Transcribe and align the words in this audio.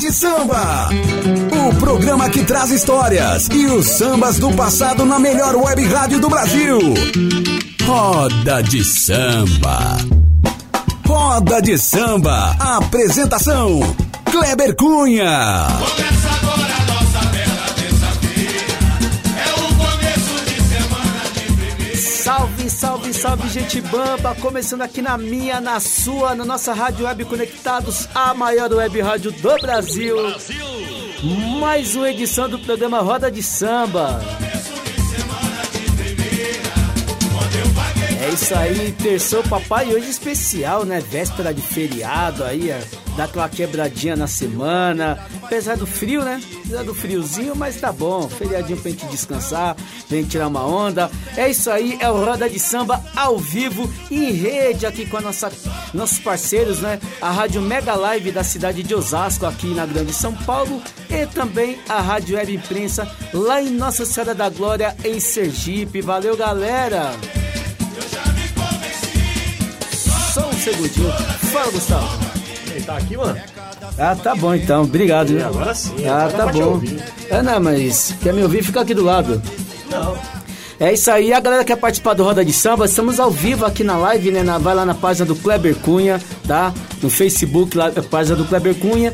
de 0.00 0.10
Samba. 0.10 0.88
O 1.68 1.74
programa 1.76 2.30
que 2.30 2.42
traz 2.42 2.70
histórias 2.70 3.48
e 3.52 3.66
os 3.66 3.86
sambas 3.86 4.38
do 4.38 4.50
passado 4.52 5.04
na 5.04 5.18
melhor 5.18 5.54
web 5.54 5.86
rádio 5.88 6.18
do 6.18 6.30
Brasil. 6.30 6.78
Roda 7.84 8.62
de 8.62 8.82
Samba. 8.82 9.98
Roda 11.06 11.60
de 11.60 11.76
Samba. 11.76 12.56
Apresentação: 12.58 13.94
Kleber 14.24 14.74
Cunha. 14.74 15.66
Começa 15.78 16.30
agora 16.30 16.74
a 16.74 16.84
nossa 16.86 17.26
bela 17.26 17.66
terça-feira. 17.76 18.78
É 19.36 19.52
o 19.52 19.68
começo 19.74 20.44
de 20.46 20.62
semana 20.62 21.22
de 21.34 21.52
primeira. 21.52 21.96
Salve, 21.98 22.70
salve, 22.70 23.09
salve, 23.20 23.50
gente 23.50 23.82
bamba! 23.82 24.34
Começando 24.36 24.80
aqui 24.80 25.02
na 25.02 25.18
minha, 25.18 25.60
na 25.60 25.78
sua, 25.78 26.34
na 26.34 26.42
nossa 26.42 26.72
Rádio 26.72 27.04
Web 27.04 27.26
Conectados, 27.26 28.08
a 28.14 28.32
maior 28.32 28.72
web 28.72 28.98
rádio 28.98 29.30
do 29.30 29.58
Brasil. 29.60 30.16
Mais 31.60 31.94
uma 31.94 32.10
edição 32.10 32.48
do 32.48 32.58
programa 32.58 33.00
Roda 33.00 33.30
de 33.30 33.42
Samba. 33.42 34.22
É 38.22 38.30
isso 38.30 38.54
aí, 38.54 38.92
terçou 38.92 39.42
papai 39.42 39.92
hoje 39.92 40.08
especial, 40.08 40.86
né? 40.86 41.00
Véspera 41.00 41.52
de 41.52 41.60
feriado 41.60 42.42
aí, 42.42 42.70
é, 42.70 42.80
dá 43.16 43.24
aquela 43.24 43.48
quebradinha 43.48 44.16
na 44.16 44.26
semana. 44.26 45.18
Apesar 45.42 45.76
do 45.76 45.86
frio, 45.86 46.22
né? 46.22 46.40
Apesar 46.64 46.84
do 46.84 46.94
friozinho, 46.94 47.54
mas 47.54 47.80
tá 47.80 47.92
bom. 47.92 48.28
Feriadinho 48.28 48.78
pra 48.80 48.90
gente 48.90 49.06
descansar, 49.06 49.74
pra 49.74 50.16
gente 50.16 50.30
tirar 50.30 50.48
uma 50.48 50.66
onda. 50.66 51.10
É 51.36 51.48
isso 51.48 51.70
aí, 51.70 51.96
é 52.00 52.10
o 52.10 52.24
Roda 52.24 52.48
de 52.48 52.58
Samba 52.58 53.02
ao 53.14 53.38
vivo, 53.38 53.90
em 54.10 54.32
rede 54.32 54.86
aqui 54.86 55.06
com 55.06 55.16
a 55.16 55.20
nossa, 55.20 55.52
nossos 55.92 56.18
parceiros, 56.18 56.80
né? 56.80 56.98
A 57.20 57.30
Rádio 57.30 57.60
Mega 57.60 57.94
Live 57.94 58.32
da 58.32 58.44
cidade 58.44 58.82
de 58.82 58.94
Osasco, 58.94 59.46
aqui 59.46 59.68
na 59.74 59.86
Grande 59.86 60.12
São 60.12 60.32
Paulo. 60.32 60.82
E 61.08 61.26
também 61.26 61.78
a 61.88 62.00
Rádio 62.00 62.36
Web 62.36 62.54
Imprensa 62.54 63.10
lá 63.32 63.60
em 63.60 63.70
Nossa 63.70 64.04
Senhora 64.04 64.34
da 64.34 64.48
Glória, 64.48 64.96
em 65.04 65.18
Sergipe. 65.18 66.00
Valeu, 66.00 66.36
galera! 66.36 67.12
Só 70.32 70.48
um 70.48 70.52
segundinho. 70.52 71.10
Fala, 71.52 71.70
Gustavo. 71.72 72.39
Tá 72.86 72.96
aqui, 72.96 73.16
mano? 73.16 73.38
Ah, 73.98 74.16
tá 74.16 74.34
bom 74.34 74.54
então. 74.54 74.82
Obrigado, 74.82 75.28
viu? 75.28 75.46
Agora 75.46 75.74
sim. 75.74 76.06
Ah, 76.06 76.28
tá 76.34 76.46
bom. 76.46 76.80
É, 77.28 77.42
não, 77.42 77.60
mas 77.60 78.14
quer 78.22 78.32
me 78.32 78.42
ouvir? 78.42 78.62
Fica 78.62 78.80
aqui 78.80 78.94
do 78.94 79.04
lado. 79.04 79.40
Não. 79.90 80.16
É 80.78 80.94
isso 80.94 81.10
aí, 81.10 81.30
a 81.30 81.40
galera 81.40 81.62
quer 81.62 81.76
participar 81.76 82.14
do 82.14 82.24
Roda 82.24 82.42
de 82.42 82.54
Samba, 82.54 82.86
estamos 82.86 83.20
ao 83.20 83.30
vivo 83.30 83.66
aqui 83.66 83.84
na 83.84 83.98
live, 83.98 84.30
né? 84.30 84.42
Na, 84.42 84.56
vai 84.56 84.74
lá 84.74 84.86
na 84.86 84.94
página 84.94 85.26
do 85.26 85.36
Kleber 85.36 85.74
Cunha, 85.76 86.18
tá? 86.48 86.72
No 87.02 87.10
Facebook, 87.10 87.76
lá, 87.76 87.88
a 87.88 88.02
página 88.02 88.34
do 88.34 88.46
Kleber 88.46 88.74
Cunha. 88.76 89.12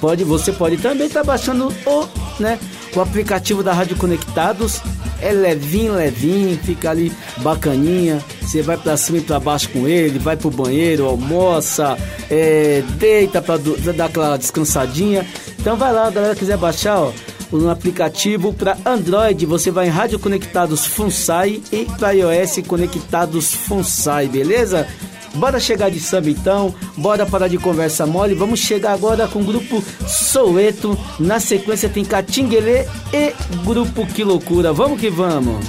Pode, 0.00 0.22
você 0.22 0.52
pode 0.52 0.76
também 0.76 1.08
estar 1.08 1.24
baixando 1.24 1.74
o, 1.84 2.06
né, 2.40 2.60
o 2.94 3.00
aplicativo 3.00 3.64
da 3.64 3.72
Rádio 3.72 3.96
Conectados. 3.96 4.80
É 5.20 5.32
levinho, 5.32 5.94
levinho, 5.94 6.56
fica 6.62 6.90
ali 6.90 7.12
bacaninha. 7.38 8.24
Você 8.40 8.62
vai 8.62 8.76
pra 8.76 8.96
cima 8.96 9.18
e 9.18 9.22
pra 9.22 9.40
baixo 9.40 9.68
com 9.70 9.88
ele, 9.88 10.20
vai 10.20 10.36
pro 10.36 10.52
banheiro, 10.52 11.06
almoça, 11.06 11.98
é, 12.30 12.84
deita 13.00 13.42
pra 13.42 13.56
dar 13.96 14.04
aquela 14.04 14.36
descansadinha. 14.36 15.26
Então 15.58 15.76
vai 15.76 15.92
lá, 15.92 16.06
a 16.06 16.10
galera 16.10 16.36
quiser 16.36 16.56
baixar, 16.56 17.00
ó, 17.00 17.10
um 17.52 17.68
aplicativo 17.68 18.52
para 18.52 18.76
Android, 18.84 19.46
você 19.46 19.70
vai 19.70 19.86
em 19.86 19.90
Rádio 19.90 20.18
Conectados 20.18 20.86
Funsai 20.86 21.62
e 21.72 21.84
para 21.98 22.12
iOS 22.12 22.60
Conectados 22.66 23.52
Funsai, 23.52 24.28
beleza? 24.28 24.86
Bora 25.34 25.60
chegar 25.60 25.90
de 25.90 26.00
samba 26.00 26.30
então, 26.30 26.74
bora 26.96 27.26
parar 27.26 27.48
de 27.48 27.58
conversa 27.58 28.06
mole, 28.06 28.34
vamos 28.34 28.60
chegar 28.60 28.92
agora 28.92 29.28
com 29.28 29.40
o 29.40 29.44
grupo 29.44 29.84
Soueto, 30.06 30.98
na 31.18 31.38
sequência 31.38 31.88
tem 31.88 32.04
Catinguelê 32.04 32.86
e 33.12 33.34
Grupo 33.64 34.06
Que 34.06 34.24
Loucura, 34.24 34.72
vamos 34.72 35.00
que 35.00 35.10
vamos! 35.10 35.64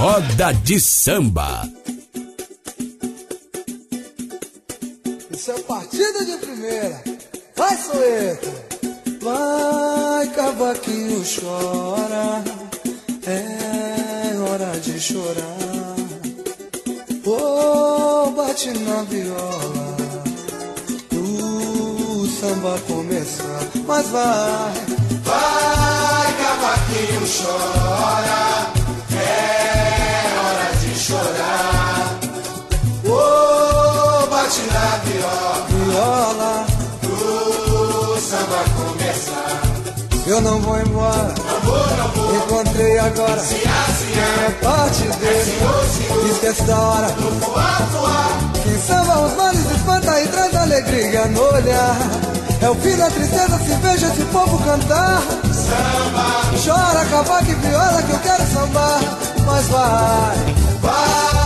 Roda 0.00 0.52
de 0.52 0.80
Samba. 0.80 1.68
Isso 5.30 5.50
é 5.50 5.58
partida 5.60 6.24
de 6.24 6.36
primeira. 6.38 7.04
Vai, 7.54 7.76
Soeto. 7.76 8.79
Vai, 9.20 10.26
cavaquinho, 10.28 11.22
chora. 11.22 12.42
É 13.26 14.34
hora 14.38 14.80
de 14.80 14.98
chorar. 14.98 15.96
Oh, 17.26 18.30
bate 18.30 18.70
na 18.78 19.02
viola. 19.02 19.96
O 21.12 22.26
samba 22.40 22.78
começar. 22.88 23.60
Mas 23.86 24.06
vai. 24.08 24.72
Vai, 25.22 26.32
cavaquinho, 26.40 27.20
chora. 27.28 28.72
É 29.12 29.20
hora 30.40 30.76
de 30.80 30.98
chorar. 30.98 32.18
Oh, 33.04 34.26
bate 34.28 34.62
na 34.72 34.96
viola. 35.04 35.66
Viola. 35.68 36.66
O 37.04 38.18
samba 38.18 38.64
começar. 38.76 38.99
Eu 40.30 40.40
não 40.42 40.60
vou 40.60 40.80
embora. 40.80 41.34
Encontrei 42.36 43.00
agora. 43.00 43.40
Assim 43.40 43.56
Quem 44.12 44.44
é 44.46 44.50
parte 44.62 45.02
dele. 45.18 45.44
senhor. 45.44 46.30
Esquece 46.30 46.62
da 46.62 46.78
hora. 46.78 47.08
Voar, 47.08 47.82
voar. 47.90 48.38
Quem 48.62 48.78
samba 48.78 49.18
os 49.22 49.36
males 49.36 49.70
espanta 49.72 50.22
e 50.22 50.28
traz 50.28 50.54
alegria 50.54 51.24
no 51.26 51.42
olhar. 51.52 51.96
É 52.62 52.70
o 52.70 52.74
fim 52.76 52.96
da 52.96 53.10
tristeza, 53.10 53.58
se 53.58 53.74
veja 53.82 54.06
esse 54.06 54.24
povo 54.26 54.56
cantar. 54.58 55.20
Samba, 55.52 56.30
Chora, 56.64 57.04
cavaco 57.06 57.50
e 57.50 57.54
viola 57.54 58.00
que 58.00 58.12
eu 58.12 58.18
quero 58.20 58.46
sambar. 58.52 59.00
Mas 59.44 59.66
vai, 59.66 60.36
vai, 60.80 61.39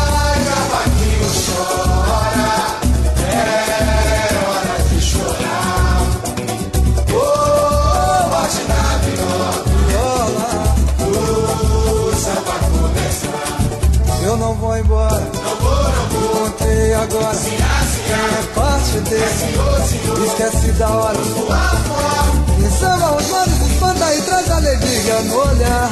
vou 14.74 14.78
embora. 14.78 15.20
Não 15.20 15.56
vou, 15.56 15.82
não 15.82 16.08
vou. 16.08 16.46
Encontrei 16.46 16.94
agora. 16.94 17.34
Se 17.34 17.50
é 17.50 18.54
parte 18.54 18.98
dele. 19.00 19.34
senhor, 19.38 19.80
senhor. 19.82 20.24
Esquece 20.24 20.72
da 20.72 20.88
hora. 20.88 21.18
Voar, 21.18 21.76
voar. 21.86 22.56
Quem 22.56 22.70
samba 22.70 23.16
os 23.16 23.30
males 23.30 23.70
espanta 23.70 24.14
e 24.14 24.22
traz 24.22 24.50
alegria 24.50 25.20
no 25.22 25.36
olhar. 25.36 25.90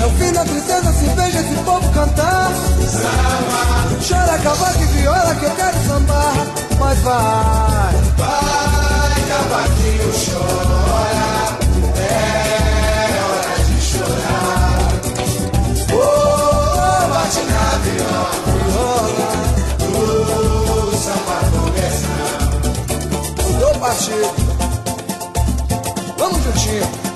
É 0.00 0.06
o 0.06 0.10
fim 0.10 0.32
da 0.32 0.44
tristeza, 0.44 0.92
se 0.92 1.04
veja 1.06 1.40
esse 1.40 1.54
povo 1.64 1.92
cantar. 1.92 2.52
Chora, 4.08 4.38
cavaco 4.38 4.82
e 4.82 4.86
viola 4.86 5.34
que 5.34 5.44
eu 5.44 5.50
quero 5.50 5.76
sambar. 5.86 6.34
Mas 6.78 6.98
vai. 7.00 7.94
Vai, 8.16 9.22
cavaquinho, 9.28 10.12
chora. 10.24 11.27
Partido. 23.88 24.30
Vamos 26.18 26.38
juntinho. 26.44 27.07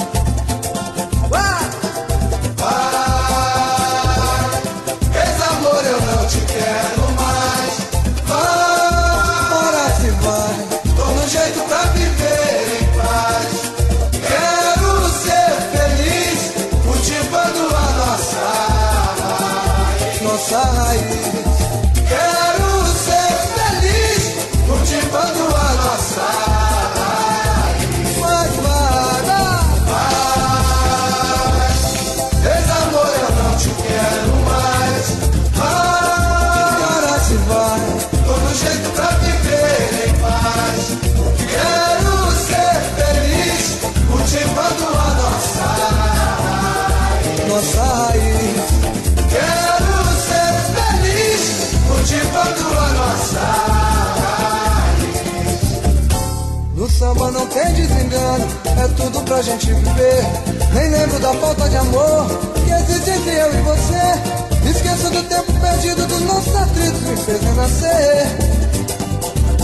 é 58.83 58.89
tudo 58.89 59.23
pra 59.23 59.41
gente 59.43 59.67
viver. 59.73 60.25
Nem 60.73 60.91
lembro 60.91 61.19
da 61.21 61.33
falta 61.35 61.69
de 61.69 61.77
amor 61.77 62.27
que 62.65 62.73
existe 62.73 63.11
entre 63.11 63.31
eu 63.31 63.55
e 63.55 63.63
você. 63.63 64.71
Esqueço 64.71 65.11
do 65.11 65.23
tempo 65.25 65.53
perdido 65.61 66.07
dos 66.07 66.21
nossos 66.23 66.57
atritos 66.57 67.01
que 67.01 67.09
me 67.11 67.17
fez 67.17 67.41
renascer. 67.43 68.27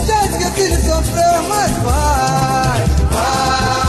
Já 0.06 0.26
esqueci 0.26 0.76
de 0.76 0.88
sofrer, 0.88 1.42
mas 1.48 1.70
vai, 1.82 2.86
vai. 3.10 3.87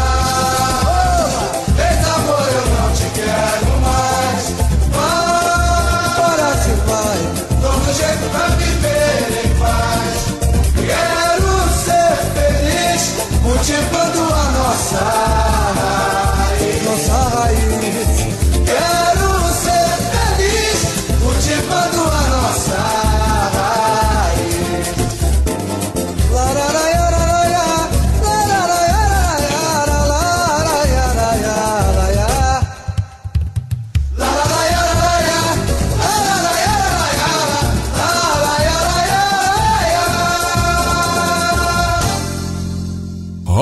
아. 15.01 15.38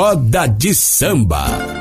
Roda 0.07 0.47
de 0.47 0.73
Samba. 0.73 1.76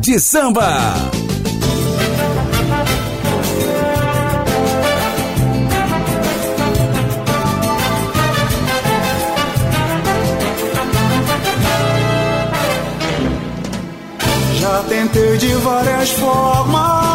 De 0.00 0.18
Samba. 0.18 0.94
Já 14.58 14.82
tentei 14.88 15.36
de 15.36 15.54
várias 15.56 16.10
formas 16.12 17.09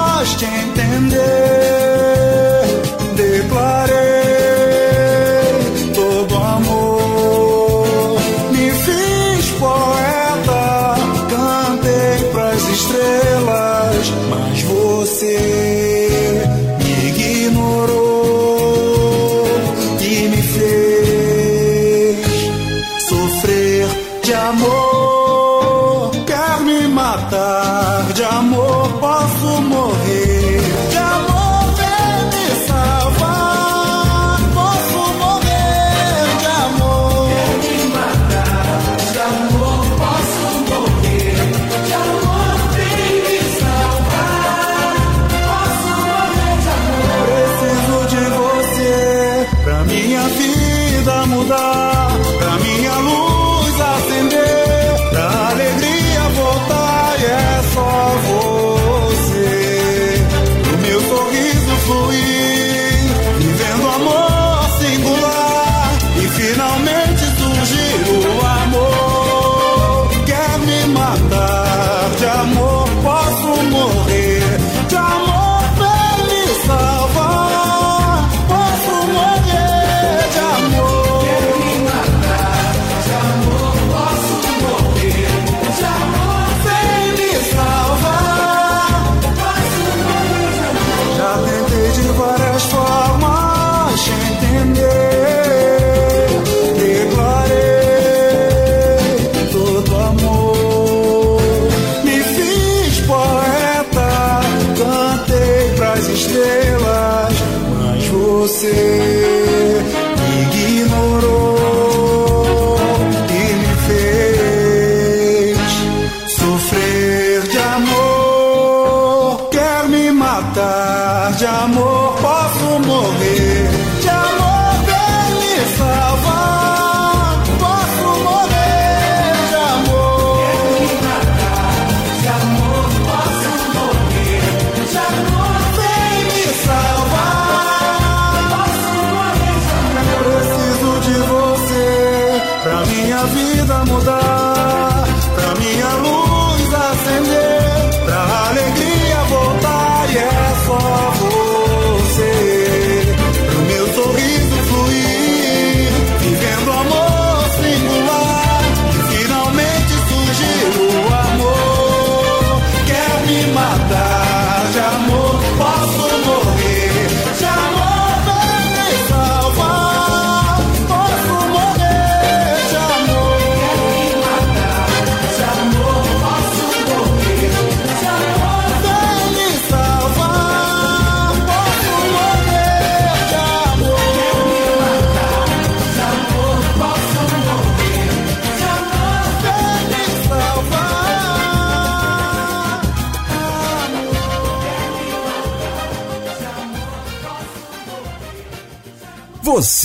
estrelas, 106.76 107.34
mas 107.80 108.08
você 108.08 110.05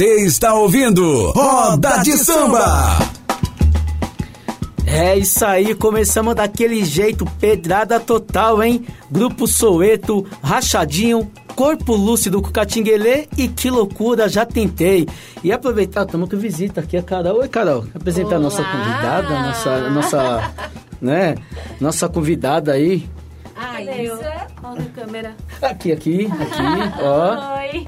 Você 0.00 0.24
está 0.24 0.54
ouvindo 0.54 1.30
Roda 1.32 1.98
de 1.98 2.12
Samba. 2.12 2.96
É 4.86 5.18
isso 5.18 5.44
aí, 5.44 5.74
começamos 5.74 6.34
daquele 6.34 6.82
jeito, 6.86 7.26
pedrada 7.38 8.00
total, 8.00 8.62
hein? 8.62 8.86
Grupo 9.10 9.46
Soweto, 9.46 10.26
Rachadinho, 10.42 11.30
Corpo 11.54 11.94
Lúcido 11.94 12.40
com 12.40 12.50
Catinguelê 12.50 13.28
e 13.36 13.46
Que 13.46 13.68
Loucura, 13.68 14.26
já 14.26 14.46
tentei. 14.46 15.06
E 15.44 15.52
aproveitar, 15.52 16.06
estamos 16.06 16.30
com 16.30 16.36
visita 16.38 16.80
aqui, 16.80 16.96
a 16.96 17.02
Carol. 17.02 17.40
Oi, 17.40 17.48
Carol, 17.48 17.84
apresentar 17.94 18.36
a 18.36 18.40
nossa 18.40 18.64
convidada, 18.64 19.28
nossa, 19.28 19.90
nossa, 19.90 20.54
né? 20.98 21.34
Nossa 21.78 22.08
convidada 22.08 22.72
aí. 22.72 23.06
Ah, 23.54 23.82
isso. 23.82 24.18
Olha 24.62 24.80
a 24.80 24.98
câmera. 24.98 25.36
Aqui, 25.60 25.92
aqui, 25.92 26.24
aqui, 26.24 26.62
ó. 27.04 27.58
Oi. 27.58 27.86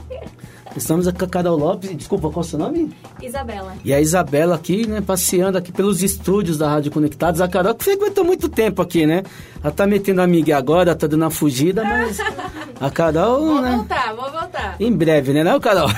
Estamos 0.77 1.07
aqui 1.07 1.19
com 1.19 1.25
a 1.27 1.29
Carol 1.29 1.59
Lopes, 1.59 1.97
desculpa, 1.97 2.31
qual 2.31 2.43
é 2.43 2.47
o 2.47 2.49
seu 2.49 2.59
nome? 2.59 2.91
Isabela. 3.21 3.75
E 3.85 3.93
a 3.93 4.01
Isabela 4.01 4.55
aqui, 4.55 4.87
né, 4.87 5.01
passeando 5.01 5.59
aqui 5.59 5.71
pelos 5.71 6.03
estúdios 6.03 6.57
da 6.57 6.69
Rádio 6.69 6.91
Conectados. 6.91 7.41
A 7.41 7.49
Carol 7.49 7.75
que 7.75 7.85
frequentou 7.85 8.25
muito 8.25 8.49
tempo 8.49 8.81
aqui, 8.81 9.05
né? 9.07 9.23
Ela 9.63 9.73
tá 9.73 9.87
metendo 9.87 10.23
amiga 10.23 10.57
agora, 10.57 10.95
tá 10.95 11.07
dando 11.07 11.23
uma 11.23 11.31
fugida, 11.31 11.85
mas 11.85 12.19
a 12.81 12.91
Carol, 12.91 13.41
Vou 13.41 13.61
né? 13.63 13.77
voltar, 13.77 14.15
vou 14.15 14.31
voltar. 14.31 14.77
Em 14.81 14.93
breve, 14.93 15.33
né, 15.33 15.45
não, 15.45 15.61
Carol? 15.61 15.89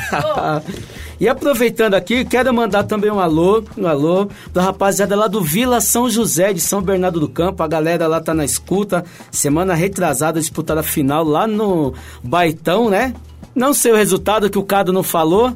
e 1.20 1.28
aproveitando 1.28 1.94
aqui, 1.94 2.24
quero 2.24 2.52
mandar 2.52 2.82
também 2.82 3.10
um 3.10 3.20
alô, 3.20 3.62
um 3.78 3.86
alô 3.86 4.28
da 4.52 4.60
rapaziada 4.62 5.14
lá 5.14 5.28
do 5.28 5.40
Vila 5.40 5.80
São 5.80 6.10
José 6.10 6.52
de 6.52 6.60
São 6.60 6.82
Bernardo 6.82 7.20
do 7.20 7.28
Campo. 7.28 7.62
A 7.62 7.68
galera 7.68 8.08
lá 8.08 8.20
tá 8.20 8.34
na 8.34 8.44
escuta. 8.44 9.04
Semana 9.30 9.72
retrasada, 9.74 10.40
disputada 10.40 10.80
a 10.80 10.82
final 10.82 11.22
lá 11.22 11.46
no 11.46 11.94
Baitão, 12.22 12.90
né? 12.90 13.14
Não 13.54 13.72
sei 13.72 13.92
o 13.92 13.96
resultado 13.96 14.50
que 14.50 14.58
o 14.58 14.64
Cado 14.64 14.92
não 14.92 15.02
falou, 15.02 15.52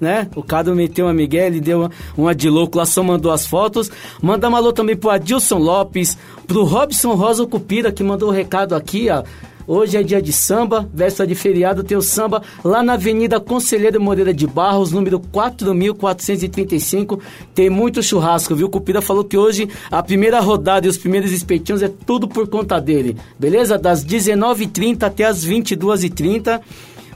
né? 0.00 0.28
O 0.34 0.42
Cado 0.42 0.74
meteu 0.74 1.06
uma 1.06 1.12
Miguel, 1.12 1.48
ele 1.48 1.60
deu 1.60 1.90
uma, 2.16 2.34
de 2.34 2.48
louco 2.48 2.78
lá, 2.78 2.86
só 2.86 3.02
mandou 3.02 3.32
as 3.32 3.46
fotos. 3.46 3.90
Manda 4.22 4.48
um 4.48 4.56
alô 4.56 4.72
também 4.72 4.96
pro 4.96 5.10
Adilson 5.10 5.58
Lopes, 5.58 6.16
pro 6.46 6.64
Robson 6.64 7.14
Rosa 7.14 7.46
Cupira, 7.46 7.92
que 7.92 8.02
mandou 8.02 8.28
o 8.28 8.32
recado 8.32 8.74
aqui, 8.74 9.10
ó. 9.10 9.22
Hoje 9.72 9.96
é 9.96 10.02
dia 10.02 10.20
de 10.20 10.32
samba, 10.32 10.90
véspera 10.92 11.28
de 11.28 11.36
feriado, 11.36 11.84
tem 11.84 11.96
o 11.96 12.02
samba 12.02 12.42
lá 12.64 12.82
na 12.82 12.94
Avenida 12.94 13.38
Conselheiro 13.38 14.00
Moreira 14.00 14.34
de 14.34 14.44
Barros, 14.44 14.90
número 14.90 15.20
4435. 15.20 17.20
Tem 17.54 17.70
muito 17.70 18.02
churrasco, 18.02 18.56
viu? 18.56 18.68
Cupira 18.68 19.00
falou 19.00 19.22
que 19.22 19.38
hoje 19.38 19.68
a 19.88 20.02
primeira 20.02 20.40
rodada 20.40 20.88
e 20.88 20.90
os 20.90 20.98
primeiros 20.98 21.30
espetinhos 21.30 21.82
é 21.82 21.88
tudo 21.88 22.26
por 22.26 22.48
conta 22.48 22.80
dele, 22.80 23.16
beleza? 23.38 23.78
Das 23.78 24.04
19h30 24.04 25.04
até 25.04 25.24
as 25.24 25.46
22h30. 25.46 26.60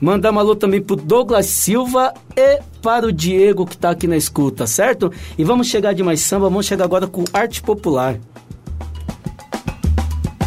Mandar 0.01 0.33
um 0.33 0.39
alô 0.39 0.55
também 0.55 0.83
pro 0.83 0.97
Douglas 0.97 1.47
Silva 1.47 2.13
e 2.37 2.61
para 2.83 3.07
o 3.07 3.13
Diego 3.13 3.67
que 3.67 3.77
tá 3.77 3.91
aqui 3.91 4.07
na 4.07 4.17
escuta, 4.17 4.67
certo? 4.67 5.13
E 5.39 5.45
vamos 5.45 5.69
chegar 5.69 5.95
de 5.95 6.03
mais 6.03 6.21
samba, 6.21 6.49
vamos 6.49 6.67
chegar 6.67 6.85
agora 6.85 7.07
com 7.07 7.25
arte 7.33 7.63
popular. 7.63 8.19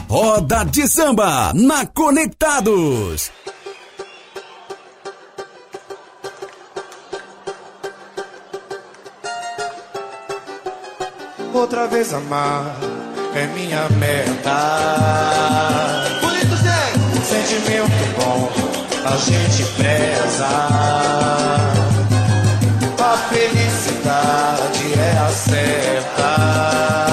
Roda 0.07 0.63
de 0.63 0.87
samba 0.87 1.51
na 1.53 1.85
Conectados. 1.85 3.31
Outra 11.53 11.87
vez 11.87 12.13
amar 12.13 12.77
é 13.35 13.47
minha 13.47 13.89
meta. 13.89 14.57
Bonito 16.21 16.55
Zé! 16.55 16.93
Sentimento 17.23 17.91
bom, 18.15 18.66
a 19.07 19.15
gente 19.17 19.63
preza. 19.77 20.47
A 22.99 23.17
felicidade 23.29 24.99
é 24.99 25.17
a 25.17 25.29
certa. 25.29 27.06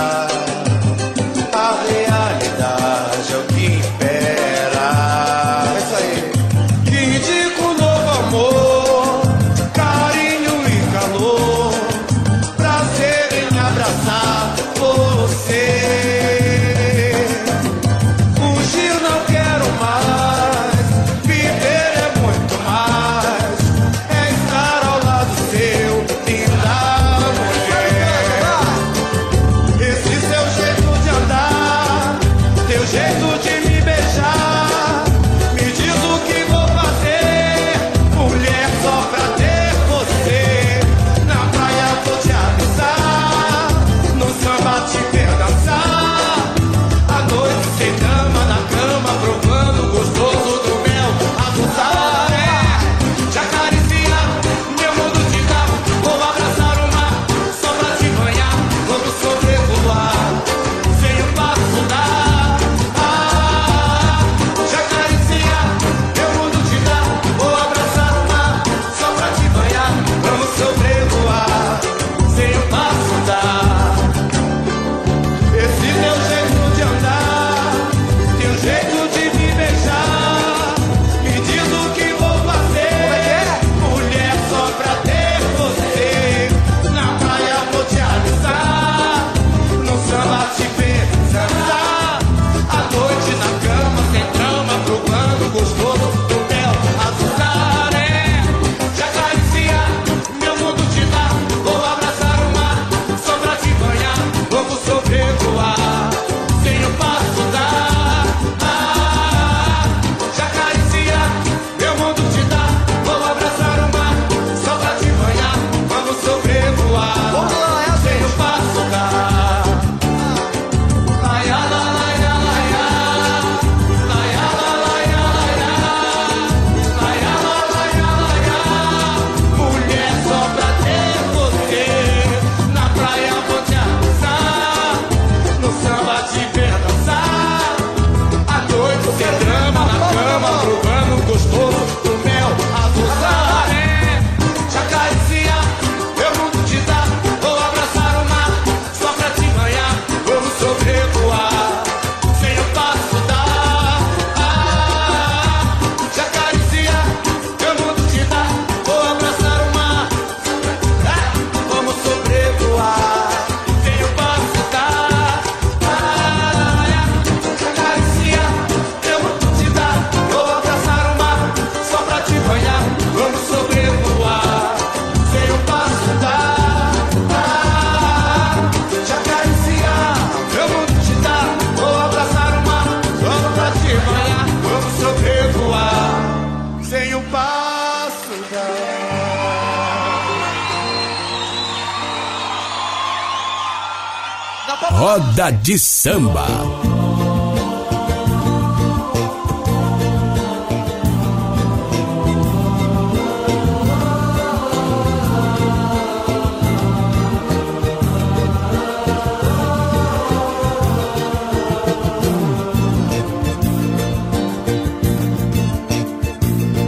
De 195.64 195.78
samba. 195.78 196.46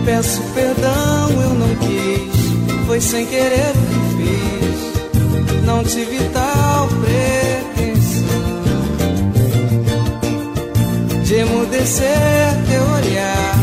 Peço 0.05 0.43
perdão, 0.53 1.31
eu 1.31 1.55
não 1.55 1.75
quis. 1.77 2.87
Foi 2.87 3.01
sem 3.01 3.25
querer 3.25 3.73
que 3.73 4.17
fiz. 4.19 5.65
Não 5.65 5.83
tive 5.83 6.19
tal 6.35 6.56
de 11.77 11.83
emudecer 11.83 12.55
teu 12.69 12.83
olhar 12.95 13.55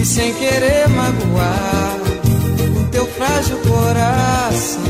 e 0.00 0.04
sem 0.04 0.32
querer 0.34 0.88
magoar 0.88 1.96
o 2.80 2.84
teu 2.90 3.06
frágil 3.06 3.58
coração. 3.58 4.88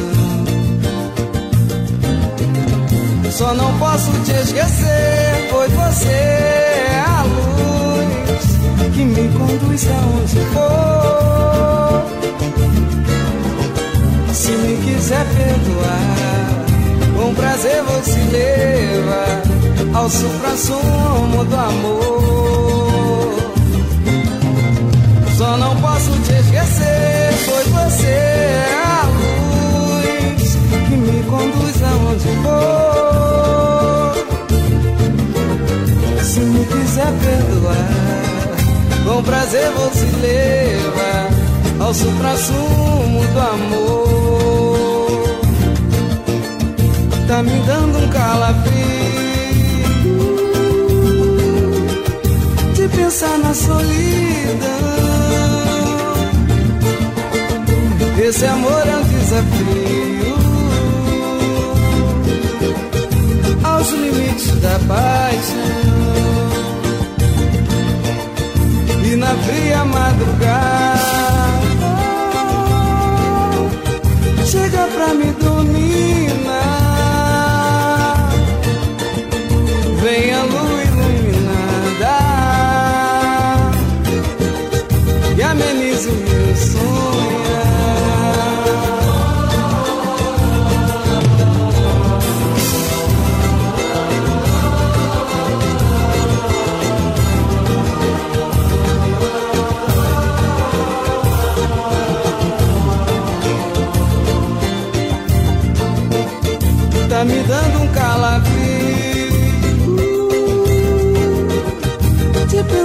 Só 3.30 3.54
não 3.54 3.78
posso 3.78 4.10
te 4.24 4.32
esquecer, 4.32 5.48
pois 5.50 5.72
você 5.72 6.08
é 6.08 7.04
a 7.06 7.22
luz 7.22 8.46
que 8.94 9.04
me 9.04 9.28
conduz 9.38 9.86
aonde 9.90 10.40
for. 10.52 12.02
Se 14.34 14.50
me 14.50 14.76
quiser 14.84 15.24
perdoar, 15.36 16.66
com 17.16 17.34
prazer 17.34 17.82
vou 17.82 18.02
se 18.02 18.18
levar 18.18 19.42
ao 19.94 20.10
supra-sumo 20.10 21.44
do 21.44 21.56
amor. 21.56 22.17
Conduz 31.28 31.82
aonde 31.82 32.28
for. 32.42 34.14
Se 36.22 36.40
me 36.40 36.64
quiser 36.64 37.12
perdoar, 37.24 38.56
com 39.04 39.22
prazer 39.22 39.70
vou 39.72 39.90
se 39.92 40.06
levar 40.16 41.28
ao 41.80 41.94
supra-sumo 41.94 43.26
do 43.32 43.40
amor. 43.40 45.08
Tá 47.26 47.42
me 47.42 47.60
dando 47.66 47.98
um 47.98 48.08
calafrio 48.08 48.88
de 52.74 52.88
pensar 52.88 53.38
na 53.38 53.54
solidão. 53.54 53.88
Esse 58.18 58.46
amor 58.46 58.86
é 58.86 58.96
um 58.96 59.02
desafio 59.04 60.07
aos 63.78 63.90
limites 63.90 64.60
da 64.60 64.78
paixão. 64.88 65.58
E 69.04 69.16
na 69.16 69.28
fria 69.28 69.84
madrugada 69.84 70.98
chega 74.44 74.86
pra 74.94 75.14
me 75.14 75.32
dominar. 75.32 75.57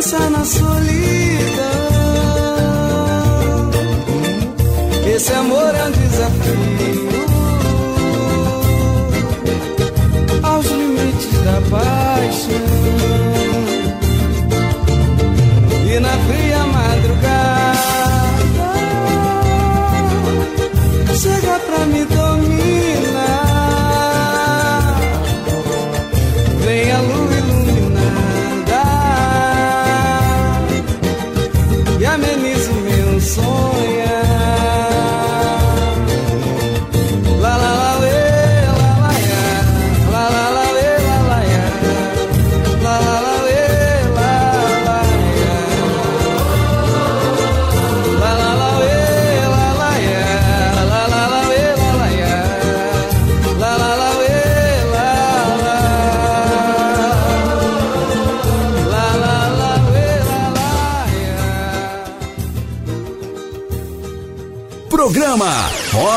Pensar 0.04 0.30
na 0.32 0.44
solidão. 0.44 0.84
Esse 5.16 5.32
amor 5.34 5.74
é 5.76 5.84
um 5.86 5.92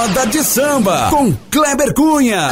Roda 0.07 0.25
de 0.27 0.45
Samba 0.45 1.09
com 1.11 1.33
Kleber 1.51 1.93
Cunha. 1.93 2.49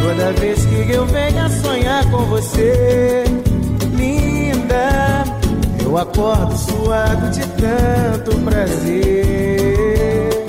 Toda 0.00 0.32
vez 0.40 0.64
que 0.64 0.92
eu 0.92 1.04
venho 1.04 1.50
sonhar 1.62 2.10
com 2.10 2.24
você, 2.24 3.24
linda, 3.92 5.24
eu 5.84 5.98
acordo 5.98 6.56
suado 6.56 7.30
de 7.32 7.46
tanto 7.48 8.34
prazer. 8.38 10.46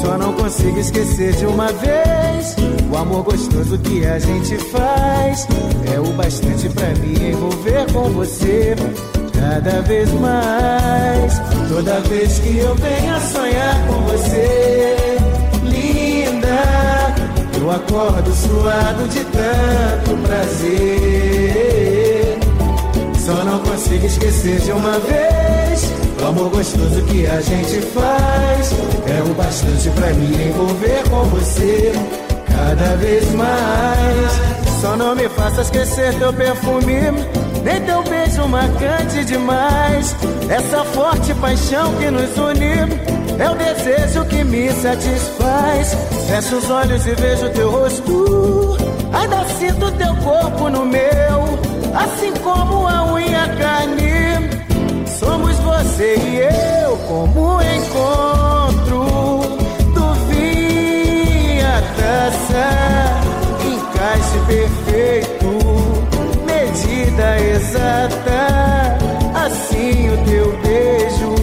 Só 0.00 0.16
não 0.16 0.32
consigo 0.34 0.78
esquecer 0.78 1.34
de 1.34 1.46
uma 1.46 1.72
vez 1.72 2.61
o 2.92 2.96
amor 2.96 3.22
gostoso 3.24 3.78
que 3.78 4.04
a 4.04 4.18
gente 4.18 4.56
faz. 4.58 5.48
É 5.94 5.98
o 5.98 6.12
bastante 6.12 6.68
pra 6.68 6.88
me 6.96 7.30
envolver 7.30 7.90
com 7.92 8.10
você. 8.10 8.76
Cada 9.32 9.80
vez 9.82 10.12
mais, 10.12 11.40
toda 11.68 12.00
vez 12.02 12.38
que 12.38 12.58
eu 12.58 12.74
venho 12.76 13.20
sonhar 13.32 13.86
com 13.86 14.02
você, 14.02 14.96
linda. 15.64 17.14
Eu 17.58 17.70
acordo 17.70 18.32
suado 18.32 19.08
de 19.08 19.24
tanto 19.24 20.16
prazer. 20.26 21.62
Só 23.18 23.44
não 23.44 23.58
consigo 23.60 24.06
esquecer 24.06 24.60
de 24.60 24.72
uma 24.72 24.98
vez 25.00 25.90
o 26.20 26.26
amor 26.26 26.50
gostoso 26.50 27.02
que 27.06 27.26
a 27.26 27.40
gente 27.40 27.80
faz. 27.86 28.72
É 29.06 29.22
o 29.28 29.34
bastante 29.34 29.90
pra 29.90 30.12
me 30.12 30.48
envolver 30.48 31.02
com 31.10 31.24
você. 31.24 31.92
Cada 32.68 32.96
vez 32.96 33.32
mais. 33.32 34.52
Só 34.80 34.96
não 34.96 35.14
me 35.14 35.28
faça 35.28 35.62
esquecer 35.62 36.14
teu 36.18 36.32
perfume, 36.32 37.00
nem 37.62 37.80
teu 37.82 38.02
beijo 38.02 38.46
marcante 38.48 39.24
demais. 39.24 40.16
Essa 40.48 40.84
forte 40.84 41.34
paixão 41.34 41.94
que 41.96 42.10
nos 42.10 42.36
une. 42.38 43.22
É 43.38 43.50
o 43.50 43.54
desejo 43.54 44.24
que 44.26 44.44
me 44.44 44.70
satisfaz. 44.72 45.96
Fecho 46.28 46.56
os 46.56 46.70
olhos 46.70 47.06
e 47.06 47.14
vejo 47.14 47.50
teu 47.50 47.70
rosto. 47.70 48.76
Ainda 49.12 49.44
sinto 49.58 49.90
teu 49.92 50.14
corpo 50.16 50.68
no 50.68 50.84
meu. 50.84 51.58
Assim 51.94 52.32
como 52.42 52.86
a 52.86 53.12
unha 53.12 53.48
carne. 53.56 54.50
Somos 55.06 55.56
você 55.58 56.16
e 56.16 56.38
eu 56.84 56.96
como 57.08 57.56
um 57.56 57.62
encontro 57.62 59.04
do 59.94 60.14
vinho 60.28 61.58
e 61.58 61.60
Encaixe 63.64 64.38
perfeito, 64.46 65.48
medida 66.44 67.40
exata. 67.40 68.42
Assim 69.34 70.10
o 70.10 70.16
teu 70.24 70.56
beijo 70.62 71.34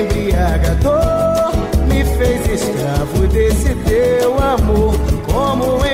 embriagador 0.00 1.52
me 1.88 2.04
fez 2.04 2.62
escravo 2.62 3.26
desse 3.28 3.74
teu 3.74 4.38
amor 4.38 4.94
como 5.32 5.76
um 5.76 5.84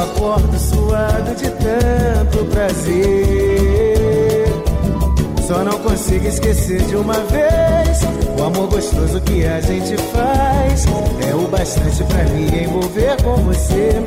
Acordo 0.00 0.58
suado 0.58 1.34
de 1.34 1.50
tanto 1.50 2.44
prazer. 2.46 4.46
Só 5.46 5.62
não 5.62 5.78
consigo 5.80 6.26
esquecer 6.26 6.80
de 6.86 6.96
uma 6.96 7.12
vez 7.12 8.00
o 8.38 8.42
amor 8.42 8.68
gostoso 8.68 9.20
que 9.20 9.44
a 9.44 9.60
gente 9.60 9.98
faz. 10.04 10.86
É 11.28 11.34
o 11.34 11.46
bastante 11.48 12.02
pra 12.04 12.24
me 12.24 12.64
envolver 12.64 13.22
com 13.22 13.36
você 13.42 14.02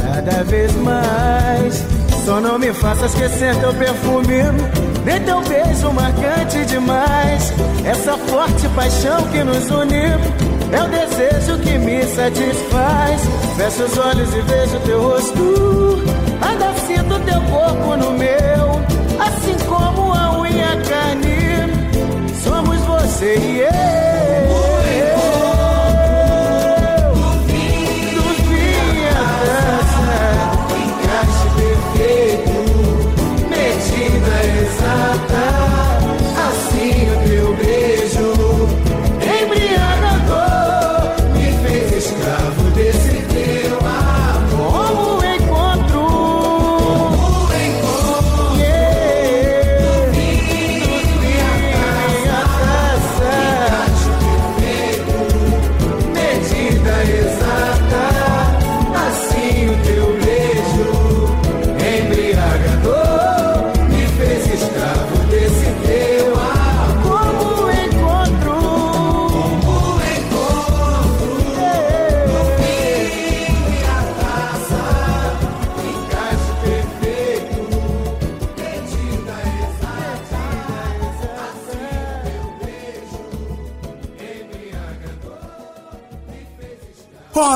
cada 0.00 0.42
vez 0.44 0.74
mais. 0.76 1.84
Só 2.24 2.40
não 2.40 2.58
me 2.58 2.72
faça 2.72 3.04
esquecer 3.04 3.54
teu 3.56 3.74
perfume, 3.74 4.42
nem 5.04 5.20
teu 5.20 5.42
beijo 5.42 5.92
marcante 5.92 6.64
demais. 6.64 7.52
Essa 7.84 8.16
forte 8.16 8.66
paixão 8.70 9.22
que 9.30 9.44
nos 9.44 9.70
une 9.70 10.45
é 10.76 10.82
o 10.82 10.88
desejo 10.88 11.58
que 11.60 11.78
me 11.78 12.04
satisfaz. 12.04 13.20
Fecho 13.56 13.84
os 13.84 13.98
olhos 13.98 14.34
e 14.34 14.40
vejo 14.42 14.78
teu 14.80 15.02
rosto, 15.02 16.02
ainda 16.40 16.74
sinto 16.86 17.18
teu 17.20 17.40
corpo 17.42 17.96
no 17.96 18.10
meu, 18.12 18.82
assim 19.18 19.56
como 19.66 20.12
a 20.12 20.38
unha 20.38 20.76
carne. 20.88 22.34
Somos 22.44 22.78
você 22.82 23.36
e 23.36 23.60
eu. 23.60 24.05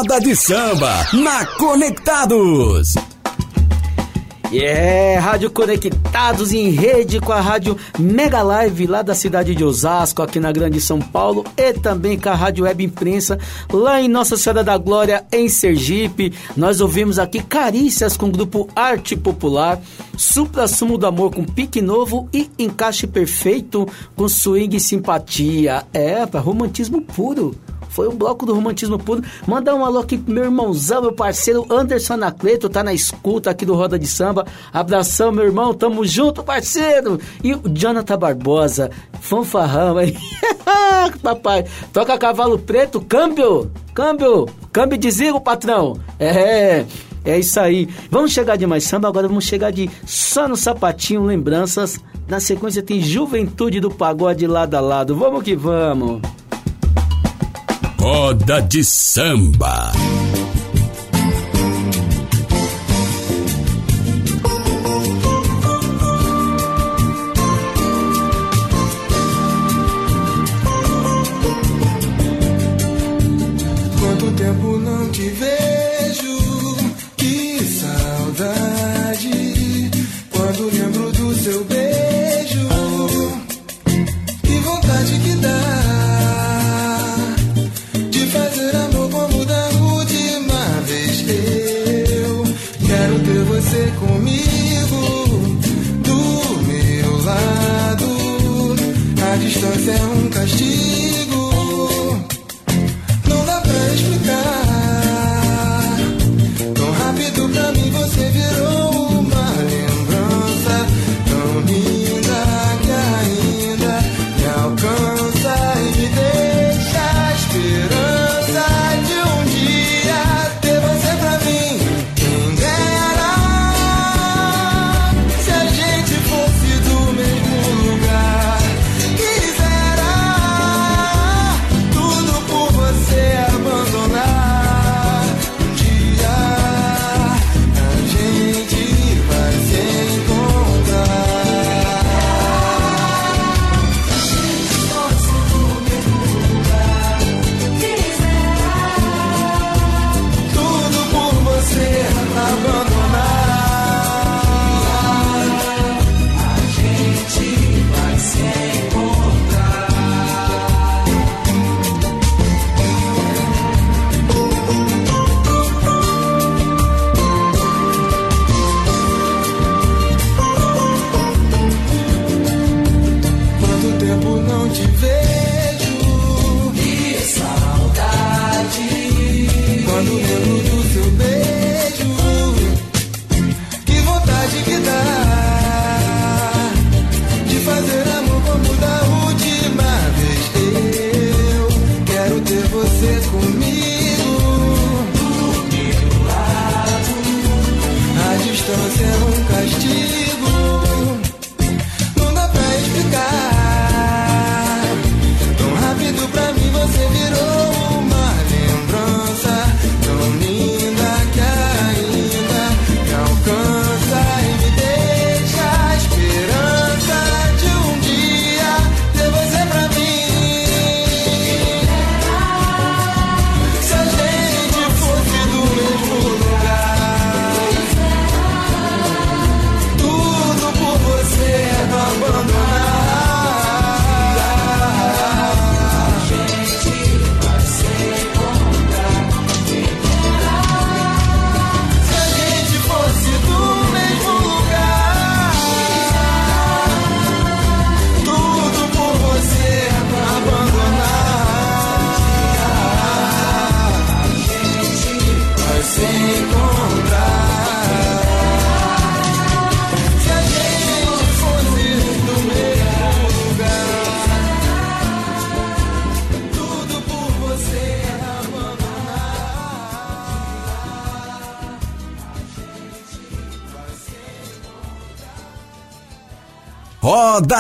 Roda 0.01 0.19
de 0.19 0.35
samba 0.35 1.07
na 1.13 1.45
Conectados. 1.45 2.95
É, 4.51 5.19
Rádio 5.19 5.51
Conectados 5.51 6.55
em 6.55 6.71
rede 6.71 7.21
com 7.21 7.33
a 7.33 7.41
Rádio 7.41 7.77
Mega 7.99 8.43
Live 8.43 8.87
lá 8.87 9.03
da 9.03 9.15
cidade 9.15 9.55
de 9.55 9.63
Osasco, 9.63 10.23
aqui 10.23 10.41
na 10.41 10.51
Grande 10.53 10.81
São 10.81 11.01
Paulo, 11.01 11.45
e 11.55 11.75
também 11.75 12.19
com 12.19 12.31
a 12.31 12.35
Rádio 12.35 12.65
Web 12.65 12.83
Imprensa 12.83 13.39
lá 13.71 14.01
em 14.01 14.09
Nossa 14.09 14.39
Senhora 14.39 14.65
da 14.65 14.79
Glória, 14.79 15.27
em 15.31 15.51
Sergipe. 15.51 16.33
Nós 16.57 16.81
ouvimos 16.81 17.19
aqui 17.19 17.43
Carícias 17.43 18.17
com 18.17 18.29
o 18.29 18.33
grupo 18.33 18.71
Arte 18.75 19.15
Popular, 19.15 19.79
Supra 20.17 20.67
Sumo 20.67 20.97
do 20.97 21.07
Amor 21.07 21.31
com 21.31 21.45
Pique 21.45 21.83
Novo 21.83 22.27
e 22.33 22.51
Encaixe 22.59 23.07
Perfeito 23.07 23.87
com 24.17 24.27
Swing 24.31 24.75
e 24.75 24.81
Simpatia. 24.81 25.85
É, 25.93 26.25
romantismo 26.25 27.03
puro. 27.03 27.55
Foi 28.01 28.09
um 28.09 28.17
bloco 28.17 28.47
do 28.47 28.55
romantismo 28.55 28.99
puro. 28.99 29.23
Mandar 29.47 29.75
um 29.75 29.85
alô 29.85 29.99
aqui 29.99 30.17
pro 30.17 30.33
meu 30.33 30.45
irmãozão, 30.45 31.03
meu 31.03 31.13
parceiro 31.13 31.67
Anderson 31.69 32.15
Anacleto, 32.15 32.67
tá 32.67 32.83
na 32.83 32.95
escuta 32.95 33.51
aqui 33.51 33.67
do 33.67 33.75
Roda 33.75 33.99
de 33.99 34.07
Samba. 34.07 34.47
Abração, 34.73 35.31
meu 35.31 35.45
irmão, 35.45 35.75
tamo 35.75 36.07
junto, 36.07 36.43
parceiro. 36.43 37.21
E 37.45 37.53
o 37.53 37.61
Jonathan 37.69 38.19
Barbosa, 38.19 38.91
fanfarrão 39.21 39.99
aí. 39.99 40.17
Papai, 41.23 41.67
toca 41.93 42.17
cavalo 42.17 42.59
preto, 42.59 43.03
câmbio, 43.03 43.71
câmbio, 43.93 44.49
câmbio 44.73 44.97
de 44.97 45.11
zigo, 45.11 45.39
patrão. 45.39 46.01
É, 46.19 46.87
é 47.23 47.39
isso 47.39 47.61
aí. 47.61 47.87
Vamos 48.11 48.33
chegar 48.33 48.57
de 48.57 48.67
mais 48.67 48.85
samba, 48.85 49.09
agora 49.09 49.29
vamos 49.29 49.45
chegar 49.45 49.71
de 49.73 49.91
só 50.07 50.49
no 50.49 50.57
sapatinho, 50.57 51.23
lembranças. 51.23 52.01
Na 52.27 52.41
sequência 52.41 52.83
tem 52.83 53.03
Juventude 53.03 53.79
do 53.79 53.91
Pagode 53.91 54.47
lado 54.47 54.75
a 54.75 54.81
lado. 54.81 55.15
Vamos 55.15 55.43
que 55.43 55.55
vamos. 55.55 56.23
Roda 58.01 58.63
de 58.63 58.83
samba. 58.83 59.93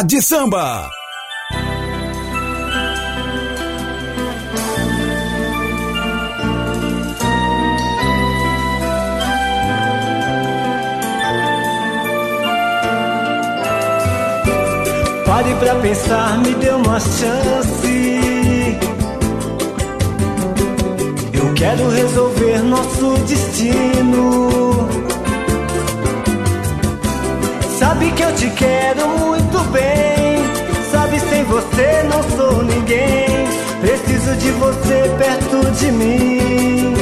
De 0.02 0.22
Samba. 0.22 0.88
Pare 15.26 15.54
pra 15.56 15.74
pensar, 15.76 16.38
me 16.38 16.54
dê 16.54 16.70
uma 16.70 16.98
chance. 16.98 18.78
Eu 21.32 21.54
quero 21.54 21.88
resolver 21.90 22.62
nosso 22.62 23.18
destino. 23.26 24.88
Sabe 27.78 28.10
que 28.12 28.22
eu 28.22 28.34
te 28.34 28.50
quero 28.50 29.08
muito 29.08 29.39
bem. 29.64 30.38
Sabe, 30.90 31.20
sem 31.20 31.44
você 31.44 32.02
não 32.08 32.22
sou 32.36 32.62
ninguém. 32.62 33.48
Preciso 33.80 34.34
de 34.36 34.50
você 34.52 35.10
perto 35.18 35.70
de 35.78 35.92
mim. 35.92 36.94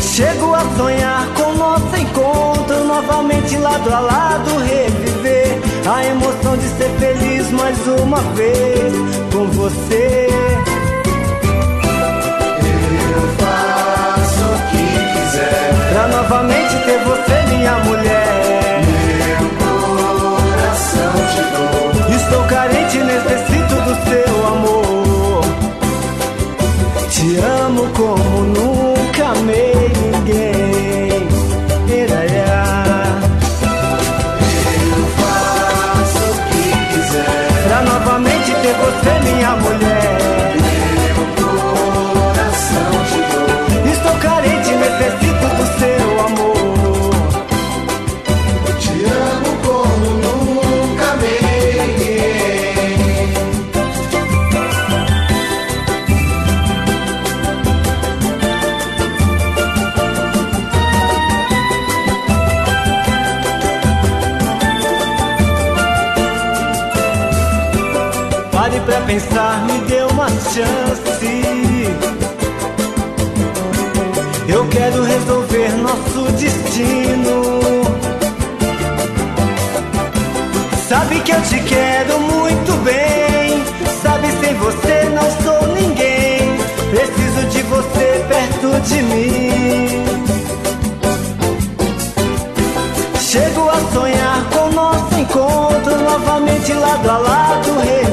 Chego 0.00 0.54
a 0.54 0.60
sonhar 0.76 1.26
com 1.34 1.54
nosso 1.54 1.96
encontro 1.96 2.84
novamente 2.84 3.56
lado 3.56 3.92
a 3.92 3.98
lado 3.98 4.58
reviver 4.58 5.58
a 5.86 6.04
emoção 6.04 6.56
de 6.56 6.68
ser 6.68 6.90
feliz 7.00 7.50
mais 7.50 7.76
uma 8.00 8.20
vez 8.34 8.94
com 9.32 9.44
você. 9.48 10.28
Eu 13.10 13.22
faço 13.38 14.44
o 14.44 14.58
que 14.70 14.84
quiser. 15.14 15.74
Pra 15.92 16.06
novamente 16.08 16.76
ter 16.84 16.98
você 17.00 17.56
minha 17.56 17.76
mulher. 17.80 18.13
Estou 22.16 22.42
carente, 22.44 22.98
necessito 22.98 23.74
do 23.74 23.94
seu 24.08 24.46
amor. 24.46 25.44
Te 27.10 27.36
amo 27.38 27.88
como 27.96 28.40
nunca 28.42 29.26
amei 29.28 29.92
ninguém. 30.02 31.28
Eu 34.86 35.06
faço 35.18 36.24
o 36.30 36.34
que 36.50 36.64
quiser. 36.92 37.48
Pra 37.68 37.78
novamente 37.82 38.50
ter 38.62 38.74
você 38.74 39.12
minha 39.32 39.52
mulher. 39.56 39.93
Pensar, 69.06 69.64
me 69.66 69.78
dê 69.86 70.02
uma 70.02 70.28
chance. 70.28 71.42
Eu 74.48 74.66
quero 74.68 75.02
resolver 75.02 75.68
nosso 75.78 76.32
destino. 76.32 77.82
Sabe 80.88 81.20
que 81.20 81.32
eu 81.32 81.42
te 81.42 81.60
quero 81.60 82.20
muito 82.20 82.72
bem. 82.84 83.64
Sabe, 84.02 84.28
sem 84.40 84.54
você 84.54 85.04
não 85.10 85.30
sou 85.42 85.74
ninguém. 85.74 86.56
Preciso 86.90 87.46
de 87.48 87.62
você 87.62 88.24
perto 88.28 88.80
de 88.88 89.02
mim. 89.02 90.04
Chego 93.20 93.68
a 93.68 93.92
sonhar 93.92 94.44
com 94.50 94.70
nosso 94.70 95.14
encontro 95.18 95.96
novamente 96.02 96.72
lado 96.72 97.10
a 97.10 97.18
lado 97.18 98.03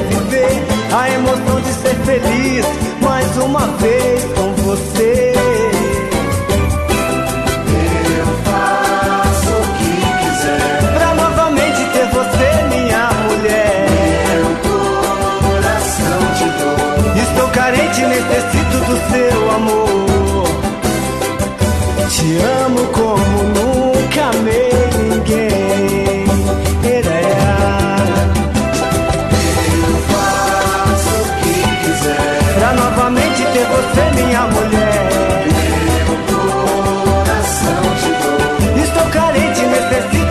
a 0.94 1.10
emoção 1.10 1.60
de 1.60 1.72
ser 1.72 1.94
feliz 2.04 2.66
mais 3.00 3.36
uma 3.38 3.66
vez 3.78 4.21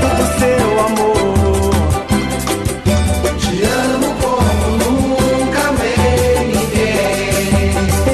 necessito 0.01 0.07
do 0.15 0.25
seu 0.39 0.79
amor. 0.79 1.71
Te 3.39 3.63
amo 3.63 4.09
como 4.21 4.65
nunca 4.77 5.61
amei 5.69 6.35
ninguém. 6.47 7.71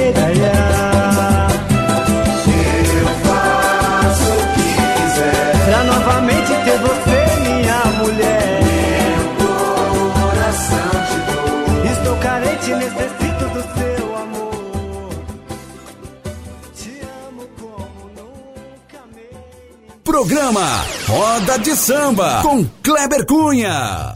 Iraiá. 0.08 1.48
Eu 3.00 3.08
faço 3.24 4.30
o 4.32 4.42
que 4.54 4.68
quiser. 4.96 5.48
Pra 5.64 5.80
novamente 5.84 6.52
ter 6.64 6.78
você 6.78 7.18
minha 7.40 7.80
mulher. 7.98 8.60
Meu 9.38 10.10
coração 10.12 10.90
te 11.08 11.18
dou. 11.30 11.92
Estou 11.92 12.16
carente, 12.16 12.68
necessito 12.74 13.44
do 13.54 13.62
seu 13.78 14.06
amor. 14.16 15.10
Te 16.74 16.92
amo 17.28 17.42
como 17.58 18.00
nunca 18.16 18.98
amei. 19.04 19.36
Programa 20.04 20.66
Roda 21.08 21.58
de 21.58 21.74
Samba 21.74 22.42
com 22.42 22.66
Kleber 22.82 23.24
Cunha. 23.24 24.14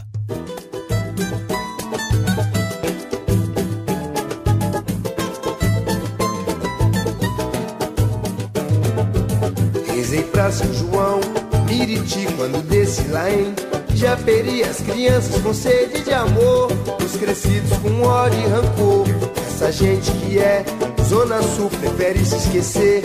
Rezei 9.87 10.21
pra 10.21 10.51
São 10.51 10.71
João, 10.71 11.19
Miriti, 11.65 12.27
quando 12.37 12.61
desci 12.69 13.07
lá 13.07 13.27
em 13.27 13.55
Japeri, 13.95 14.63
as 14.63 14.77
crianças 14.77 15.41
com 15.41 15.51
sede 15.51 16.03
de 16.03 16.13
amor, 16.13 16.71
os 17.03 17.17
crescidos 17.17 17.75
com 17.79 18.03
ódio 18.03 18.39
e 18.39 18.47
rancor. 18.47 19.07
Essa 19.47 19.71
gente 19.71 20.11
que 20.11 20.37
é 20.37 20.63
Zona 21.09 21.41
Sul 21.41 21.71
prefere 21.71 22.23
se 22.23 22.35
esquecer 22.35 23.01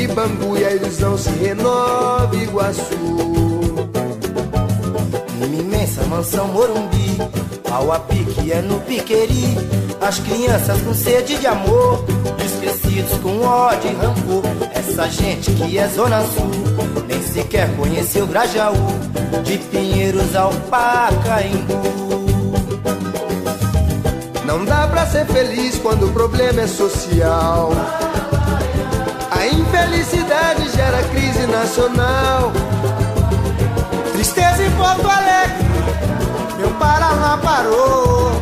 de 0.00 0.08
Bangu 0.08 0.56
e 0.56 0.64
a 0.64 0.70
ilusão 0.72 1.18
se 1.18 1.28
renova 1.28 2.34
Iguaçu. 2.34 2.96
Numa 5.38 5.60
imensa 5.60 6.02
mansão 6.04 6.48
Morumbi, 6.48 7.18
ao 7.70 7.92
a 7.92 7.98
pique 7.98 8.50
é 8.50 8.62
no 8.62 8.80
Piqueri. 8.80 9.58
As 10.00 10.18
crianças 10.20 10.80
com 10.80 10.94
sede 10.94 11.36
de 11.36 11.46
amor, 11.46 12.02
e 12.08 12.46
os 12.46 12.52
crescidos 12.52 13.18
com 13.18 13.42
ódio 13.42 13.90
e 13.90 13.94
rancor. 13.94 14.42
Essa 14.72 15.06
gente 15.10 15.50
que 15.52 15.76
é 15.76 15.86
Zona 15.88 16.22
Sul, 16.22 16.50
nem 17.06 17.22
sequer 17.22 17.68
conheceu 17.76 18.26
Grajaú, 18.26 18.74
de 19.44 19.58
Pinheiros 19.58 20.34
ao 20.34 20.50
Pacaembu. 20.70 21.78
Não 24.46 24.64
dá 24.64 24.88
pra 24.88 25.04
ser 25.04 25.26
feliz 25.26 25.76
quando 25.76 26.06
o 26.06 26.12
problema 26.12 26.62
é 26.62 26.66
social. 26.66 27.70
A 29.40 29.46
infelicidade 29.46 30.68
gera 30.68 31.02
crise 31.04 31.46
nacional. 31.46 32.52
Tristeza 34.12 34.62
em 34.62 34.70
Porto 34.72 35.08
Alegre, 35.08 35.64
meu 36.58 36.70
Paraná 36.72 37.38
parou. 37.42 38.32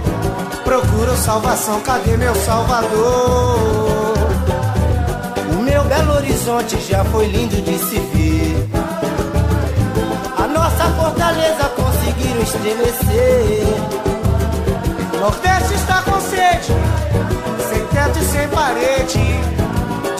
Procuro 0.65 1.17
salvação, 1.17 1.81
cadê 1.83 2.17
meu 2.17 2.35
Salvador? 2.35 4.13
O 5.53 5.63
meu 5.63 5.85
Belo 5.85 6.15
Horizonte 6.15 6.77
já 6.81 7.05
foi 7.05 7.27
lindo 7.29 7.63
de 7.63 7.79
se 7.79 8.01
ver. 8.01 8.69
A 10.37 10.49
nossa 10.49 10.85
fortaleza 11.01 11.71
conseguiram 11.77 12.43
estremecer. 12.43 13.63
Nordeste 15.21 15.75
está 15.75 16.03
com 16.03 16.21
sede, 16.23 16.73
sem 17.71 17.87
teto 17.87 18.19
e 18.19 18.25
sem 18.25 18.49
parede. 18.49 19.39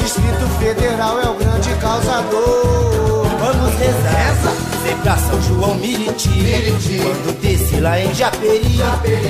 Distrito 0.09 0.47
Federal 0.59 1.21
é 1.21 1.29
o 1.29 1.35
grande 1.35 1.69
causador. 1.83 3.27
Vamos 3.39 3.75
rezar, 3.75 4.37
sempre 4.83 5.03
pra 5.03 5.19
São 5.19 5.43
João 5.43 5.75
Miriti. 5.75 6.31
Quando 7.03 7.39
desce 7.43 7.79
lá 7.79 8.01
em 8.01 8.15
Japeri, 8.15 8.81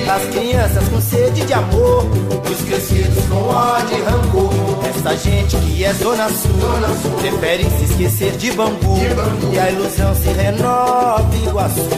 as 0.09 0.23
crianças 0.33 0.89
com 0.89 1.01
sede 1.01 1.45
de 1.45 1.53
amor, 1.53 2.07
os 2.49 2.63
crescidos 2.69 3.25
com 3.25 3.49
ódio 3.49 3.99
e 3.99 4.03
rancor. 4.03 4.53
Essa 4.89 5.17
gente 5.17 5.57
que 5.57 5.85
é 5.85 5.93
Zona 5.95 6.29
Sul, 6.29 7.19
prefere 7.19 7.65
se 7.65 7.85
esquecer 7.85 8.37
de 8.37 8.53
bambu, 8.53 8.99
e 9.53 9.59
a 9.59 9.71
ilusão 9.73 10.15
se 10.15 10.29
renova 10.29 11.29
Iguaçu. 11.45 11.89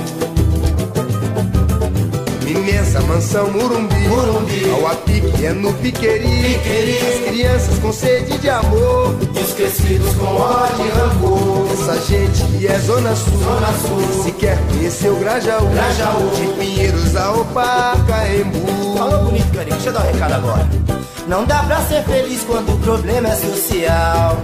Imensa 2.46 3.00
mansão 3.02 3.50
Murumbi, 3.50 4.08
Murumbi. 4.08 4.70
Ao 4.70 4.86
pique 5.20 5.46
é 5.46 5.52
no 5.52 5.72
Piqueri. 5.74 6.28
Piqueri. 6.28 6.98
As 6.98 7.30
crianças 7.30 7.78
com 7.78 7.92
sede 7.92 8.38
de 8.38 8.50
amor. 8.50 9.16
Os 9.40 9.52
crescidos 9.52 10.14
com 10.14 10.26
ódio 10.26 10.86
e 10.86 10.90
rancor. 10.90 11.68
Essa 11.72 12.00
gente 12.00 12.44
que 12.44 12.66
é 12.66 12.78
Zona 12.78 13.14
Sul, 13.14 13.38
Zona 13.38 13.72
Sul. 13.86 14.22
Se 14.24 14.32
quer 14.32 14.58
conhecer 14.68 15.08
o 15.08 15.16
Grajaú, 15.16 15.66
Grajaú. 15.68 16.30
De 16.34 16.46
Pinheiros 16.58 17.16
a 17.16 17.32
Opacaembu. 17.32 18.96
Falou 18.96 19.24
bonito, 19.24 19.52
carinho. 19.52 19.76
Deixa 19.76 19.90
eu 19.90 19.92
dar 19.92 20.00
um 20.00 20.12
recado 20.12 20.32
agora. 20.34 20.68
Não 21.26 21.44
dá 21.44 21.62
pra 21.62 21.80
ser 21.82 22.02
feliz 22.04 22.42
quando 22.44 22.72
o 22.72 22.78
problema 22.78 23.28
é 23.28 23.36
social. 23.36 24.36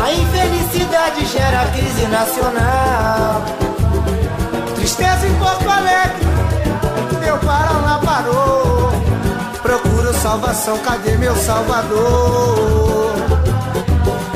A 0.00 0.12
infelicidade 0.12 1.26
gera 1.26 1.66
crise 1.66 2.06
nacional. 2.06 3.42
Tristeza 4.76 5.26
em 5.26 5.34
Porto 5.34 5.68
Alegre, 5.68 6.24
meu 7.20 7.36
Paraná 7.38 8.00
parou. 8.04 8.67
Salvação, 10.22 10.76
cadê 10.78 11.16
meu 11.16 11.34
Salvador? 11.36 13.14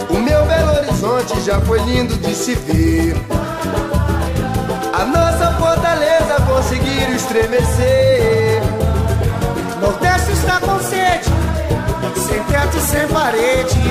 O 0.09 0.15
meu 0.15 0.47
Belo 0.47 0.77
Horizonte 0.77 1.41
já 1.41 1.61
foi 1.61 1.81
lindo 1.81 2.15
de 2.19 2.33
se 2.35 2.55
ver. 2.55 3.17
A 4.93 5.05
nossa 5.05 5.53
fortaleza 5.59 6.37
conseguiram 6.47 7.13
estremecer. 7.15 8.63
Nordeste 9.81 10.31
está 10.31 10.61
com 10.61 10.79
sede, 10.79 11.29
sem 12.29 12.41
teto 12.45 12.77
e 12.77 12.81
sem 12.81 13.09
parede. 13.09 13.83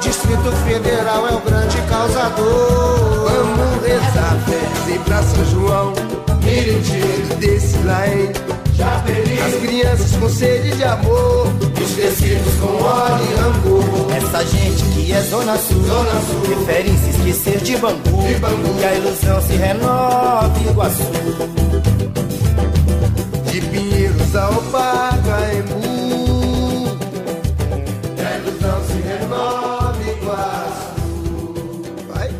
Distrito 0.00 0.50
Federal 0.64 1.28
é 1.28 1.32
o 1.32 1.40
grande 1.40 1.76
causador. 1.90 3.30
Vamos 3.30 3.86
rezar, 3.86 4.34
fé, 4.46 4.98
pra 5.04 5.22
São 5.22 5.44
João. 5.44 5.92
Miriti, 6.42 7.34
desse 7.38 7.76
lá 7.82 8.08
em 8.08 8.61
Japeri. 8.76 9.38
As 9.40 9.54
crianças 9.60 10.16
com 10.16 10.28
sede 10.28 10.76
de 10.76 10.84
amor. 10.84 11.46
Os 11.82 11.94
crescidos 11.94 12.54
com 12.60 12.82
ódio 12.82 13.26
e 13.30 13.34
rancor. 13.34 14.16
Essa 14.16 14.44
gente 14.46 14.82
que 14.94 15.12
é 15.12 15.20
Zona 15.22 15.56
Sul, 15.58 15.82
Zona 15.84 16.20
Sul. 16.20 16.40
prefere 16.42 16.88
se 16.98 17.10
esquecer 17.10 17.58
de 17.60 17.76
bambu, 17.76 18.22
De 18.22 18.34
bambu. 18.36 18.80
E 18.80 18.84
a 18.84 18.94
ilusão 18.94 19.42
se 19.42 19.52
renova 19.54 20.52
em 20.58 20.70
Iguaçu. 20.70 21.02
De 23.50 23.60
Pinheiros 23.60 24.36
a 24.36 24.48
Opacaembu. 24.50 25.82
E 28.16 28.20
a 28.20 28.38
ilusão 28.38 28.82
se 28.86 29.08
renova 29.08 29.98
em 30.02 30.22
Iguaçu. 30.22 31.82
Vai. 32.08 32.30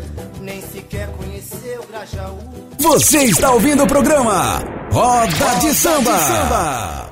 Nem 0.41 0.61
sequer 0.61 1.07
conheceu 1.09 1.83
Grajaú. 1.89 2.39
Você 2.79 3.19
está 3.19 3.51
ouvindo 3.51 3.83
o 3.83 3.87
programa 3.87 4.72
Roda 4.93 5.55
de 5.59 5.73
Samba. 5.73 7.09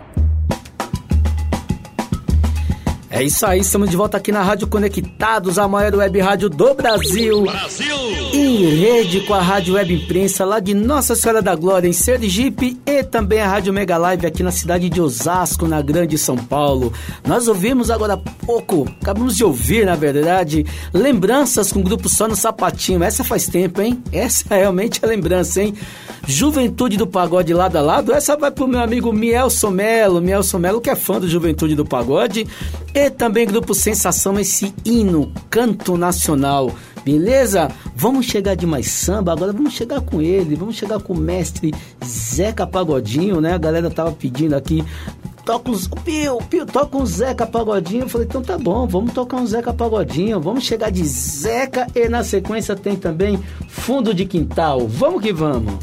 É 3.10 3.24
isso 3.24 3.44
aí, 3.44 3.62
estamos 3.62 3.90
de 3.90 3.98
volta 3.98 4.18
aqui 4.18 4.32
na 4.32 4.44
Rádio 4.44 4.68
Conectados, 4.68 5.58
a 5.58 5.68
maior 5.68 5.96
web 5.96 6.20
rádio 6.20 6.48
do 6.48 6.76
Brasil. 6.76 7.42
Brasil. 7.42 7.98
Em 8.44 8.66
rede 8.66 9.22
com 9.22 9.36
a 9.36 9.40
Rádio 9.40 9.76
Web 9.76 9.94
Imprensa 9.94 10.44
lá 10.44 10.60
de 10.60 10.74
Nossa 10.74 11.16
Senhora 11.16 11.44
da 11.44 11.54
Glória, 11.54 11.88
em 11.88 11.94
Sergipe, 11.94 12.76
e 12.88 13.04
também 13.04 13.40
a 13.40 13.48
Rádio 13.48 13.72
Mega 13.72 14.00
Live 14.00 14.26
aqui 14.26 14.42
na 14.42 14.50
cidade 14.50 14.90
de 14.90 15.00
Osasco, 15.00 15.68
na 15.68 15.80
Grande 15.80 16.18
São 16.18 16.36
Paulo. 16.36 16.92
Nós 17.24 17.48
ouvimos 17.48 17.92
agora 17.92 18.16
há 18.16 18.18
pouco, 18.18 18.92
acabamos 19.00 19.38
de 19.38 19.44
ouvir, 19.44 19.86
na 19.86 19.96
verdade, 19.96 20.66
lembranças 20.92 21.72
com 21.72 21.82
o 21.82 21.84
grupo 21.84 22.10
Só 22.10 22.28
no 22.28 22.36
Sapatinho. 22.36 23.04
Essa 23.04 23.24
faz 23.24 23.46
tempo, 23.46 23.80
hein? 23.80 24.02
Essa 24.12 24.56
realmente 24.56 25.02
é 25.04 25.06
lembrança, 25.06 25.62
hein? 25.62 25.76
Juventude 26.26 26.98
do 26.98 27.06
Pagode 27.06 27.54
lado 27.54 27.76
a 27.76 27.82
lado, 27.82 28.12
essa 28.12 28.36
vai 28.36 28.50
pro 28.50 28.68
meu 28.68 28.80
amigo 28.80 29.14
Mielson 29.14 29.70
Melo, 29.70 30.20
Mielson 30.20 30.58
Melo 30.58 30.82
que 30.82 30.90
é 30.90 30.96
fã 30.96 31.20
do 31.20 31.30
Juventude 31.30 31.76
do 31.76 31.86
Pagode, 31.86 32.48
e 32.92 33.10
também 33.12 33.46
grupo 33.46 33.76
Sensação, 33.76 34.40
esse 34.40 34.74
hino, 34.84 35.32
canto 35.48 35.96
nacional. 35.96 36.72
Beleza? 37.04 37.70
Vamos 37.96 38.26
chegar 38.26 38.56
de 38.56 38.66
mais 38.66 38.88
samba, 38.88 39.32
agora 39.32 39.52
vamos 39.52 39.74
chegar 39.74 40.02
com 40.02 40.22
ele, 40.22 40.56
vamos 40.56 40.76
chegar 40.76 41.00
com 41.00 41.14
o 41.14 41.18
mestre 41.18 41.74
Zeca 42.06 42.68
Pagodinho, 42.68 43.42
né? 43.42 43.54
A 43.54 43.58
galera 43.58 43.90
tava 43.90 44.12
pedindo 44.12 44.56
aqui, 44.56 44.84
toca 45.44 45.72
uns, 45.72 45.88
Pio, 45.88 46.38
Pio, 46.50 46.66
toca 46.66 46.98
um 46.98 47.06
Zeca 47.06 47.46
Pagodinho. 47.48 48.04
Eu 48.04 48.10
falei, 48.10 48.28
então 48.28 48.42
tá 48.42 48.58
bom, 48.58 48.88
vamos 48.88 49.14
tocar 49.14 49.38
um 49.38 49.46
Zeca 49.46 49.74
Pagodinho, 49.74 50.40
vamos 50.40 50.64
chegar 50.64 50.92
de 50.92 51.04
Zeca 51.04 51.88
e 51.96 52.08
na 52.08 52.24
sequência 52.24 52.76
tem 52.76 52.96
também 52.96 53.42
Fundo 53.68 54.14
de 54.14 54.26
Quintal. 54.26 54.88
Vamos 54.88 55.22
que 55.22 55.34
vamos! 55.34 55.74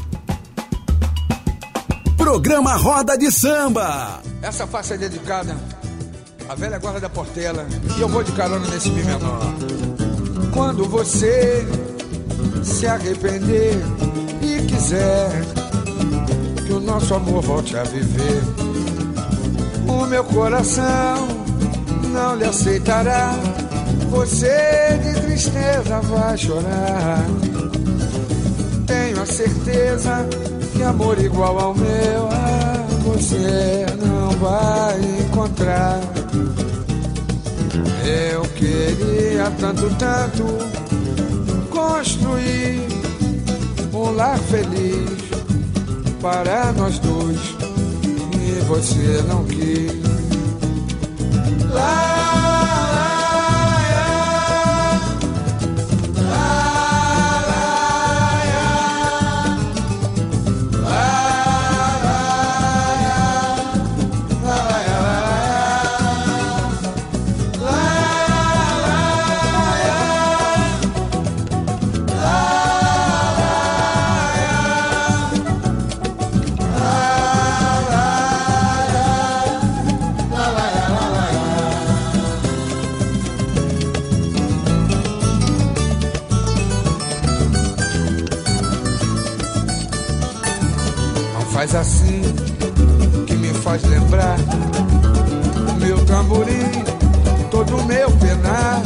Programa 2.17 2.75
Roda 2.75 3.17
de 3.17 3.31
Samba. 3.31 4.21
Essa 4.41 4.67
faixa 4.67 4.93
é 4.93 4.97
dedicada 4.97 5.57
à 6.47 6.55
velha 6.55 6.77
guarda 6.77 6.99
da 6.99 7.09
Portela 7.09 7.65
e 7.97 8.01
eu 8.01 8.07
vou 8.07 8.23
de 8.23 8.31
carona 8.33 8.67
nesse 8.67 8.89
mi 8.89 9.03
menor. 9.03 9.39
Quando 10.53 10.85
você 10.85 11.65
se 12.63 12.87
arrepender 12.87 13.73
e 14.41 14.65
quiser 14.65 15.29
que 16.65 16.73
o 16.73 16.79
nosso 16.79 17.13
amor 17.13 17.41
volte 17.41 17.77
a 17.77 17.83
viver, 17.83 18.41
o 19.87 20.05
meu 20.05 20.23
coração 20.23 21.27
não 22.11 22.35
lhe 22.35 22.45
aceitará. 22.45 23.33
Você 24.09 24.99
de 25.03 25.21
tristeza 25.21 25.99
vai 26.01 26.37
chorar. 26.37 27.25
Tenho 28.85 29.21
a 29.21 29.25
certeza 29.25 30.27
que 30.73 30.83
amor 30.83 31.19
igual 31.19 31.59
ao 31.59 31.75
meu 31.75 32.29
você 33.03 33.85
não 34.05 34.29
vai 34.31 34.99
encontrar. 35.21 35.99
Eu 38.05 38.41
queria 38.55 39.51
tanto, 39.59 39.89
tanto 39.95 40.43
construir 41.69 42.87
um 43.93 44.11
lar 44.15 44.37
feliz 44.39 45.19
para 46.21 46.71
nós 46.73 46.99
dois 46.99 47.39
e 48.35 48.61
você 48.65 49.23
não 49.27 49.43
quis. 49.45 49.91
Lá, 51.71 52.88
faz 93.69 93.83
lembrar 93.83 94.35
meu 95.77 96.03
tamborim, 96.05 96.83
todo 97.51 97.83
meu 97.83 98.09
penar, 98.13 98.81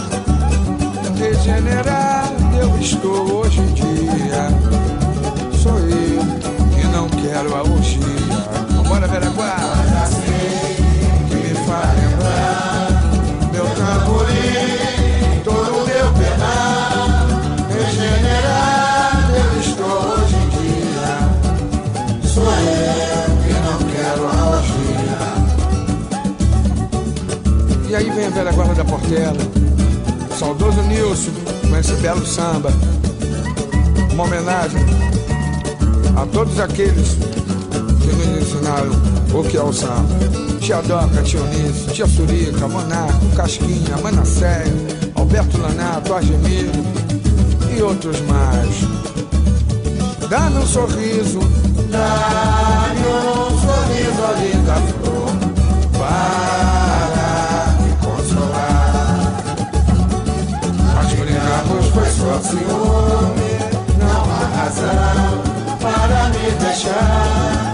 degenerado 1.17 2.33
eu 2.59 2.77
estou 2.77 3.39
hoje 3.39 3.61
em 3.61 3.73
dia. 3.73 4.49
Sou 5.53 5.79
eu 5.79 6.21
que 6.75 6.85
não 6.87 7.07
quero 7.07 7.55
a 7.55 7.61
orgia. 7.61 8.03
Vambora, 8.75 9.07
Veraguá. 9.07 9.55
Faz 9.55 10.03
assim 10.03 10.82
guarda 28.55 28.75
da 28.75 28.85
Portela, 28.85 29.37
saudoso 30.37 30.81
Nilson, 30.83 31.31
com 31.69 31.77
esse 31.77 31.93
belo 31.95 32.25
samba. 32.25 32.71
uma 34.11 34.25
homenagem 34.25 34.79
a 36.15 36.25
todos 36.27 36.59
aqueles 36.59 37.17
que 38.01 38.07
nos 38.15 38.41
ensinaram 38.41 38.91
o 39.33 39.43
que 39.43 39.57
é 39.57 39.63
o 39.63 39.73
samba. 39.73 40.07
Tia 40.59 40.81
Doca, 40.81 41.21
Tia 41.23 41.39
Eunice, 41.39 41.87
Tia 41.93 42.07
Surica, 42.07 42.67
Monaco, 42.67 43.25
Casquinha, 43.35 43.97
Manasséia, 44.01 44.71
Alberto 45.15 45.59
Lanato, 45.59 46.13
Argemiro 46.13 46.71
e 47.75 47.81
outros 47.81 48.21
mais. 48.21 48.69
Dá-me 50.29 50.59
um 50.59 50.65
sorriso, 50.65 51.39
dá-me 51.89 53.07
um 53.07 53.49
sorriso, 53.59 54.23
linda 54.39 54.75
flor, 54.75 55.31
para 55.97 56.72
foi 61.93 62.05
só 62.05 62.39
ciúme, 62.41 63.53
não 63.99 64.21
há 64.31 64.43
razão 64.57 65.31
para 65.79 66.29
me 66.29 66.51
deixar. 66.59 67.73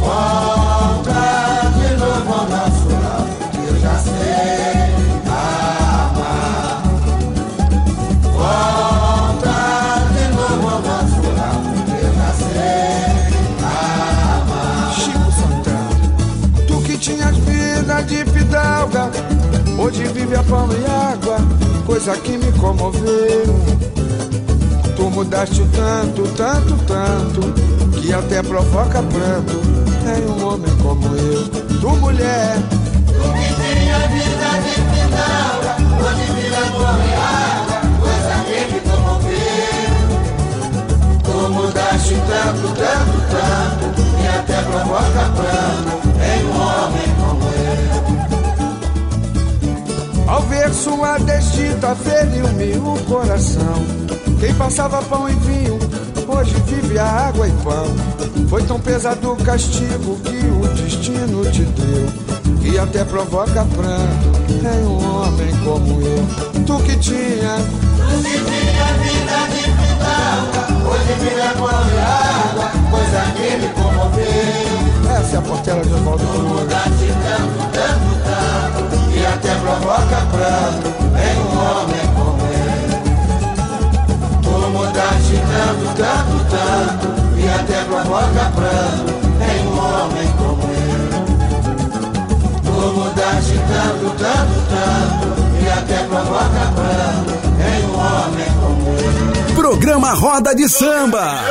Volta 0.00 1.22
de 1.74 1.88
novo 1.96 2.32
ao 2.32 2.46
nosso 2.48 2.88
lado, 3.02 3.30
que 3.52 3.62
eu 3.66 3.76
já 3.80 3.96
sei 3.98 4.92
amar. 5.26 6.82
Volta 8.22 9.58
de 10.12 10.24
novo 10.36 10.66
ao 10.68 10.80
nosso 10.82 11.22
lado, 11.38 11.68
que 11.86 11.96
eu 12.04 12.12
já 12.14 12.30
sei 12.34 13.30
amar. 13.62 14.92
Chico 14.94 15.30
Santana, 15.32 15.92
tu 16.66 16.76
que 16.82 16.98
tinhas 16.98 17.36
vida 17.38 18.02
de 18.02 18.24
fidalga, 18.26 19.10
hoje 19.90 20.04
vive 20.04 20.36
a 20.36 20.42
pão 20.44 20.68
e 20.72 20.86
água, 20.86 21.36
coisa 21.84 22.16
que 22.16 22.38
me 22.38 22.52
comoveu. 22.52 23.44
Tu 24.96 25.02
mudaste 25.10 25.66
tanto, 25.74 26.22
tanto, 26.36 26.76
tanto, 26.86 28.00
que 28.00 28.12
até 28.12 28.40
provoca 28.42 29.02
pranto. 29.02 29.60
Tem 30.04 30.26
um 30.26 30.46
homem 30.46 30.76
como 30.76 31.04
eu, 31.16 31.48
tu 31.80 31.90
mulher. 31.96 32.69
Desdita, 51.90 51.94
feriu-me 51.96 52.76
o 52.78 53.04
coração. 53.04 53.84
Quem 54.38 54.54
passava 54.54 55.02
pão 55.02 55.28
e 55.28 55.34
vinho, 55.34 55.78
hoje 56.28 56.54
vive 56.66 56.98
a 56.98 57.04
água 57.04 57.48
e 57.48 57.52
pão. 57.62 57.86
Foi 58.48 58.62
tão 58.64 58.80
pesado 58.80 59.32
o 59.32 59.36
castigo 59.36 60.18
que 60.20 60.46
o 60.46 60.68
destino 60.74 61.44
te 61.50 61.62
deu, 61.62 62.08
que 62.60 62.78
até 62.78 63.04
provoca 63.04 63.64
pranto. 63.64 64.40
Tem 64.46 64.86
um 64.86 65.22
homem 65.22 65.54
como 65.64 66.00
eu, 66.02 66.64
tu 66.64 66.82
que 66.82 66.96
tinha. 66.96 67.56
Tu 67.96 68.22
que 68.22 68.38
tinha 68.44 68.86
vida 68.98 69.40
de 69.50 69.62
fidalga, 69.62 70.62
hoje 70.88 71.12
vira 71.20 71.52
pão 71.54 71.68
e 71.68 71.98
água, 71.98 72.70
coisa 72.90 73.20
que 73.36 73.56
me 73.56 73.68
comoveu. 73.74 74.70
Essa 75.18 75.36
é 75.36 75.38
a 75.38 75.42
portela 75.42 75.82
de 75.82 75.90
Tu 75.90 75.96
mudaste 75.96 77.06
tanto, 77.22 77.60
tanto, 77.72 78.10
tanto, 78.24 78.99
até 79.40 79.54
provoca 79.54 80.18
pranto. 80.30 80.92
Tem 81.16 81.34
um 81.40 81.52
homem 81.58 82.06
como 82.14 82.42
eu. 82.42 82.60
Tu 84.42 84.50
mudaste 84.70 85.36
tanto, 85.50 85.84
tanto, 85.96 86.36
tanto 86.50 87.06
E 87.38 87.48
até 87.48 87.84
provoca 87.84 88.44
pranto 88.54 89.12
Tem 89.38 89.66
um 89.66 89.78
homem 89.78 90.28
como 90.36 90.62
eu 90.62 91.10
Tu 92.62 92.74
mudaste 92.94 93.58
tanto, 93.68 94.06
tanto, 94.18 94.56
tanto 94.70 95.26
E 95.62 95.68
até 95.70 95.98
provoca 96.04 96.62
pranto 96.74 97.32
Tem 97.56 97.80
um 97.86 97.94
homem 97.94 98.50
como 98.60 98.84
eu 98.88 99.54
Programa 99.54 100.12
Roda 100.14 100.54
de 100.54 100.68
Samba. 100.68 101.44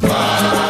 Se 0.00 0.69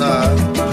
criança. 0.00 0.69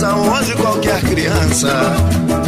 Lá 0.00 0.08
da 0.08 0.14
Praça 0.14 0.16
11, 0.16 0.56
qualquer 0.56 1.00
criança. 1.02 2.47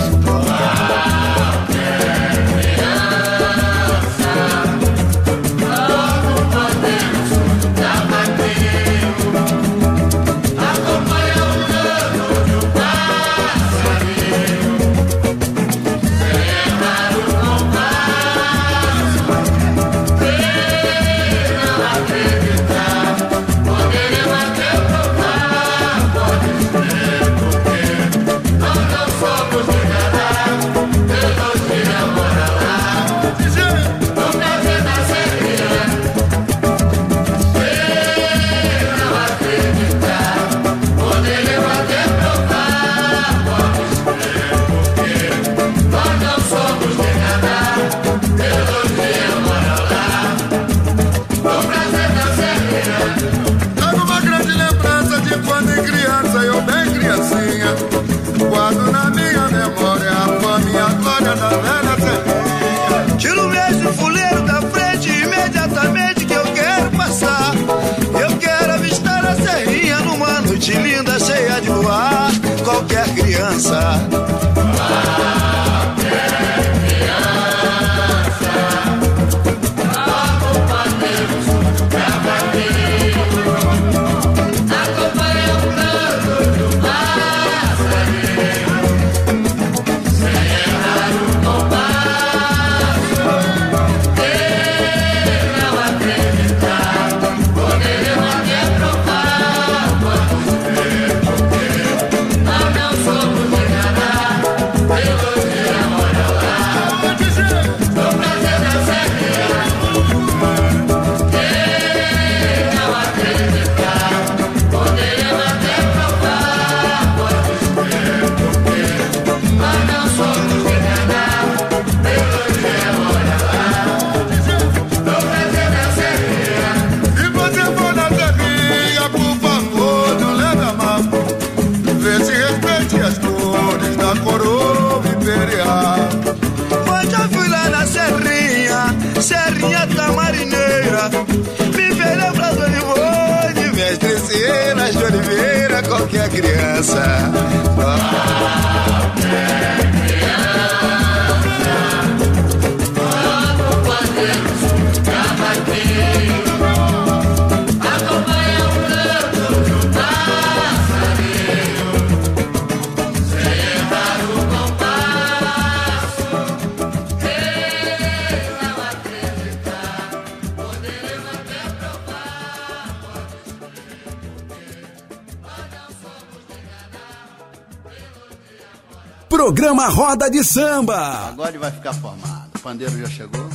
Roda 179.91 180.31
de 180.31 180.45
Samba. 180.45 181.29
Agora 181.29 181.51
ele 181.51 181.59
vai 181.59 181.71
ficar 181.73 181.93
formado. 181.93 182.51
O 182.55 182.59
pandeiro 182.61 182.97
já 182.99 183.09
chegou. 183.09 183.49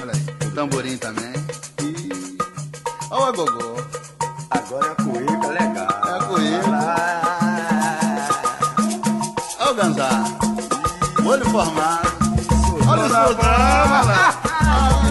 Olha 0.00 0.12
aí. 0.12 0.46
O 0.46 0.50
tamborim 0.52 0.96
também. 0.96 1.32
E... 1.82 2.38
Olha 3.10 3.20
o 3.20 3.24
agogô. 3.24 3.76
Agora 4.50 4.86
é 4.86 4.90
a 4.90 4.94
cuíca, 4.94 5.46
legal. 5.48 6.00
É 6.06 6.10
a 6.10 6.24
cuíca. 6.24 6.70
Olha 9.58 9.70
o 9.70 9.74
ganzá. 9.74 10.24
Olho 11.26 11.50
formado. 11.50 12.08
Olha 12.86 13.02
o. 13.02 13.08
Olha 13.08 13.08
lá. 13.08 14.40
Ah. 14.62 15.02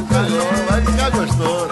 Vai 0.69 0.81
ficar 0.81 1.09
gostoso. 1.11 1.69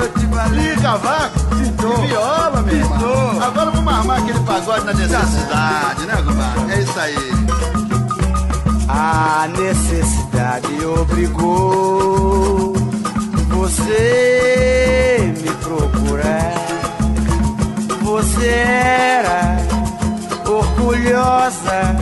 E 0.53 0.82
cavaco? 0.82 1.39
E 1.55 2.08
viola, 2.08 2.62
meu 2.62 2.76
irmão. 2.76 3.41
Agora 3.41 3.72
vamos 3.72 3.93
armar 3.93 4.22
aquele 4.22 4.39
pagode 4.41 4.86
na 4.86 4.93
necessidade, 4.93 6.05
né, 6.05 6.16
compadre? 6.18 6.74
É 6.74 6.82
isso 6.82 6.99
aí. 6.99 7.37
A 9.00 9.48
necessidade 9.50 10.84
obrigou 10.84 12.74
você 13.50 15.34
me 15.38 15.52
procurar. 15.58 16.56
Você 18.02 18.48
era 18.48 19.58
orgulhosa, 20.50 21.95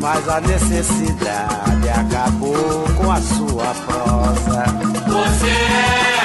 mas 0.00 0.26
a 0.30 0.40
necessidade 0.40 1.88
acabou 1.90 2.86
com 2.96 3.12
a 3.12 3.20
sua 3.20 3.74
prosa. 3.84 4.64
Você 5.08 5.50
era 5.50 6.19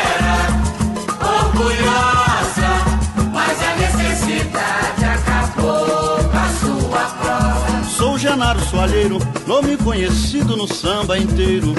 Sou 8.16 8.20
Genaro 8.22 8.61
Soalheiro, 8.61 9.20
nome 9.45 9.76
conhecido 9.76 10.55
no 10.55 10.66
samba 10.74 11.18
inteiro. 11.18 11.76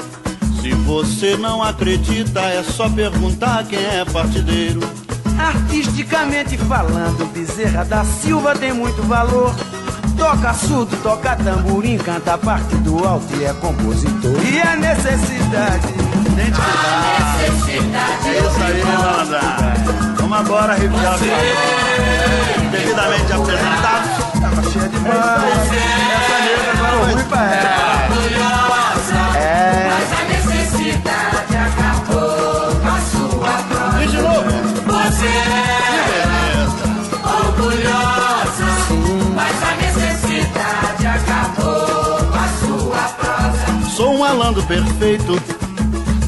Se 0.61 0.71
você 0.71 1.35
não 1.35 1.63
acredita, 1.63 2.41
é 2.41 2.61
só 2.61 2.87
perguntar 2.87 3.63
quem 3.63 3.83
é 3.83 4.05
partideiro. 4.05 4.79
Artisticamente 5.35 6.55
falando, 6.55 7.25
Bezerra 7.33 7.83
da 7.85 8.05
Silva 8.05 8.53
tem 8.55 8.71
muito 8.71 9.01
valor. 9.07 9.51
Toca 10.15 10.53
surdo, 10.53 10.95
toca 11.01 11.35
tamborim, 11.37 11.97
canta 11.97 12.35
a 12.35 12.37
parte 12.37 12.75
do 12.75 13.03
alto 13.03 13.35
e 13.35 13.43
é 13.43 13.53
compositor. 13.53 14.39
E 14.45 14.61
a 14.61 14.75
necessidade. 14.75 15.87
A 16.27 17.47
necessidade 17.49 18.29
É 18.29 18.37
isso 18.37 18.63
aí, 18.63 18.83
né, 18.83 18.95
malandra? 18.95 19.41
Vamos 20.19 20.37
agora 20.37 20.75
revisar. 20.75 21.17
Devidamente 22.69 23.33
apresentados. 23.33 24.16
Tava 24.41 24.61
cheia 24.71 24.87
de 24.89 24.95
Essa 24.97 26.37
nega 26.43 26.71
agora 26.73 27.13
ruim 27.13 27.23
pra 27.25 27.43
ela. 27.55 28.07
orgulhosa, 28.09 29.37
É. 29.37 29.89
mas 29.89 30.09
a 30.13 30.23
necessidade 30.25 31.55
acabou 31.57 32.75
com 32.81 32.87
a 32.87 32.89
sua 33.01 33.53
prova. 33.69 34.03
E 34.03 34.07
de 34.07 34.17
novo. 34.17 34.51
Você 34.87 35.27
era 35.27 36.37
orgulhosa, 37.37 38.69
mas 39.35 39.55
a 39.63 39.71
necessidade 39.75 41.07
acabou 41.07 42.17
com 42.17 42.37
a 42.37 42.47
sua 42.59 43.03
prosa. 43.19 43.89
Sou 43.95 44.13
um 44.15 44.19
malandro 44.19 44.63
perfeito. 44.63 45.41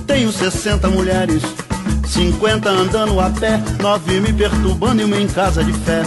Tenho 0.08 0.32
60 0.32 0.88
mulheres. 0.90 1.44
50 2.08 2.70
andando 2.70 3.20
a 3.20 3.30
pé, 3.30 3.62
9 3.80 4.20
me 4.20 4.34
perturbando 4.34 5.02
e 5.02 5.06
uma 5.06 5.16
em 5.18 5.28
casa 5.28 5.64
de 5.64 5.72
fé. 5.74 6.02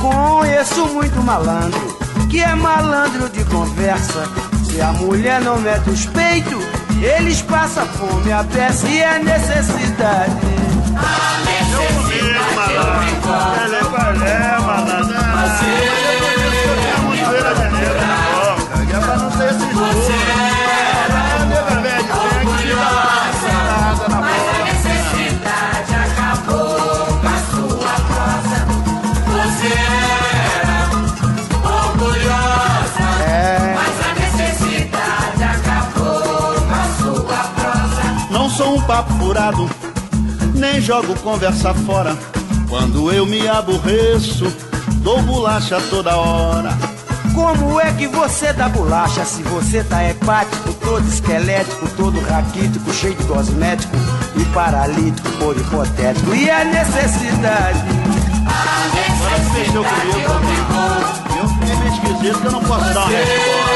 Conheço 0.00 0.86
muito 0.88 1.22
malandro, 1.22 1.98
que 2.30 2.40
é 2.40 2.54
malandro 2.54 3.28
de 3.28 3.44
conversa. 3.44 4.24
Se 4.64 4.80
a 4.80 4.92
mulher 4.92 5.40
não 5.42 5.58
mete 5.60 5.90
os 5.90 6.06
peitos, 6.06 6.64
eles 7.02 7.42
passam 7.42 7.86
fome 7.86 8.32
a 8.32 8.42
peça 8.44 8.88
e 8.88 9.02
a 9.02 9.18
necessidade. 9.18 10.32
Ele 13.64 13.76
é 13.76 13.84
qual 13.84 14.14
é, 14.14 14.60
malandro? 14.60 14.79
É 14.79 14.79
furado, 39.30 39.70
nem 40.56 40.80
jogo 40.80 41.14
conversa 41.20 41.72
fora. 41.72 42.18
Quando 42.68 43.12
eu 43.12 43.24
me 43.24 43.46
aborreço, 43.46 44.52
dou 45.04 45.22
bolacha 45.22 45.80
toda 45.88 46.16
hora. 46.16 46.70
Como 47.32 47.80
é 47.80 47.92
que 47.92 48.08
você 48.08 48.52
dá 48.52 48.68
bolacha 48.68 49.24
se 49.24 49.40
você 49.44 49.84
tá 49.84 50.04
hepático, 50.04 50.74
todo 50.74 51.06
esquelético, 51.06 51.88
todo 51.96 52.20
raquítico, 52.20 52.92
cheio 52.92 53.14
de 53.14 53.22
cosmético 53.24 53.96
e 54.34 54.44
paralítico 54.46 55.30
por 55.38 55.56
hipotético? 55.56 56.34
E 56.34 56.50
a 56.50 56.64
necessidade? 56.64 57.84
Agora 59.14 59.44
se 59.44 59.50
mexeu 59.52 59.84
comigo, 59.84 60.32
eu 61.38 61.48
fiquei 61.48 61.76
meio 61.76 61.94
esquisito 61.94 62.40
que 62.40 62.46
eu 62.46 62.52
não 62.52 62.64
posso 62.64 62.92
dar 62.92 63.04
uma 63.04 63.16
resposta. 63.16 63.70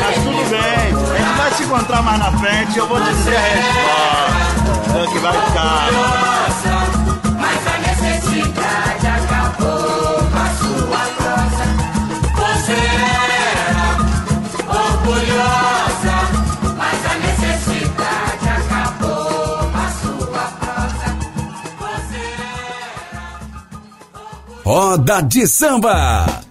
Mas 0.00 0.16
tudo 0.16 0.50
bem, 0.50 1.14
a 1.14 1.18
gente 1.18 1.36
vai 1.36 1.52
se 1.52 1.62
encontrar 1.62 2.02
mais 2.02 2.18
na 2.18 2.32
frente 2.32 2.74
e 2.74 2.78
eu 2.78 2.88
vou 2.88 3.00
te 3.00 3.08
dizer 3.08 3.36
a 3.36 3.40
resposta. 3.40 4.65
O 4.96 5.12
que 5.12 5.18
vai 5.18 5.32
ficar. 5.46 5.90
Mas 7.38 7.66
a 7.66 7.78
necessidade 7.78 9.06
acabou 9.06 10.16
com 10.30 10.38
a 10.38 10.48
sua 10.56 11.02
prosa. 11.18 11.64
Você 12.34 12.78
era 13.68 13.88
orgulhosa, 14.66 16.16
mas 16.78 17.00
a 17.04 17.14
necessidade 17.18 18.46
acabou 18.48 19.58
com 19.70 19.78
a 19.78 19.88
sua 20.00 20.44
prosa. 20.60 21.08
Roda 24.64 25.16
de 25.22 25.46
Samba. 25.46 26.45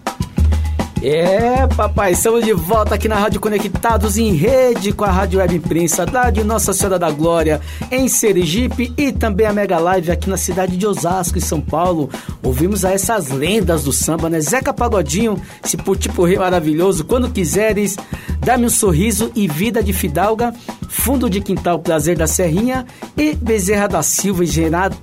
É, 1.08 1.68
papai, 1.68 2.14
estamos 2.14 2.44
de 2.44 2.52
volta 2.52 2.96
aqui 2.96 3.06
na 3.06 3.14
Rádio 3.14 3.38
Conectados 3.38 4.18
em 4.18 4.32
rede 4.32 4.92
com 4.92 5.04
a 5.04 5.10
Rádio 5.12 5.38
Web 5.38 5.54
Imprensa 5.54 6.04
da 6.04 6.30
de 6.30 6.42
Nossa 6.42 6.72
Senhora 6.72 6.98
da 6.98 7.08
Glória 7.12 7.60
em 7.92 8.08
Sergipe 8.08 8.92
e 8.98 9.12
também 9.12 9.46
a 9.46 9.52
Mega 9.52 9.78
Live 9.78 10.10
aqui 10.10 10.28
na 10.28 10.36
cidade 10.36 10.76
de 10.76 10.84
Osasco, 10.84 11.38
em 11.38 11.40
São 11.40 11.60
Paulo. 11.60 12.10
Ouvimos 12.42 12.84
a 12.84 12.90
essas 12.90 13.28
lendas 13.28 13.84
do 13.84 13.92
samba, 13.92 14.28
né? 14.28 14.40
Zeca 14.40 14.74
Pagodinho, 14.74 15.40
esse 15.64 15.76
tipo 15.76 16.24
rei 16.24 16.38
maravilhoso, 16.38 17.04
quando 17.04 17.30
quiseres, 17.30 17.96
dá-me 18.40 18.66
um 18.66 18.68
sorriso 18.68 19.30
e 19.36 19.46
vida 19.46 19.84
de 19.84 19.92
Fidalga, 19.92 20.52
Fundo 20.96 21.30
de 21.30 21.40
Quintal 21.40 21.78
Prazer 21.78 22.16
da 22.16 22.26
Serrinha 22.26 22.84
e 23.16 23.34
Bezerra 23.34 23.86
da 23.86 24.02
Silva 24.02 24.42
e 24.42 24.46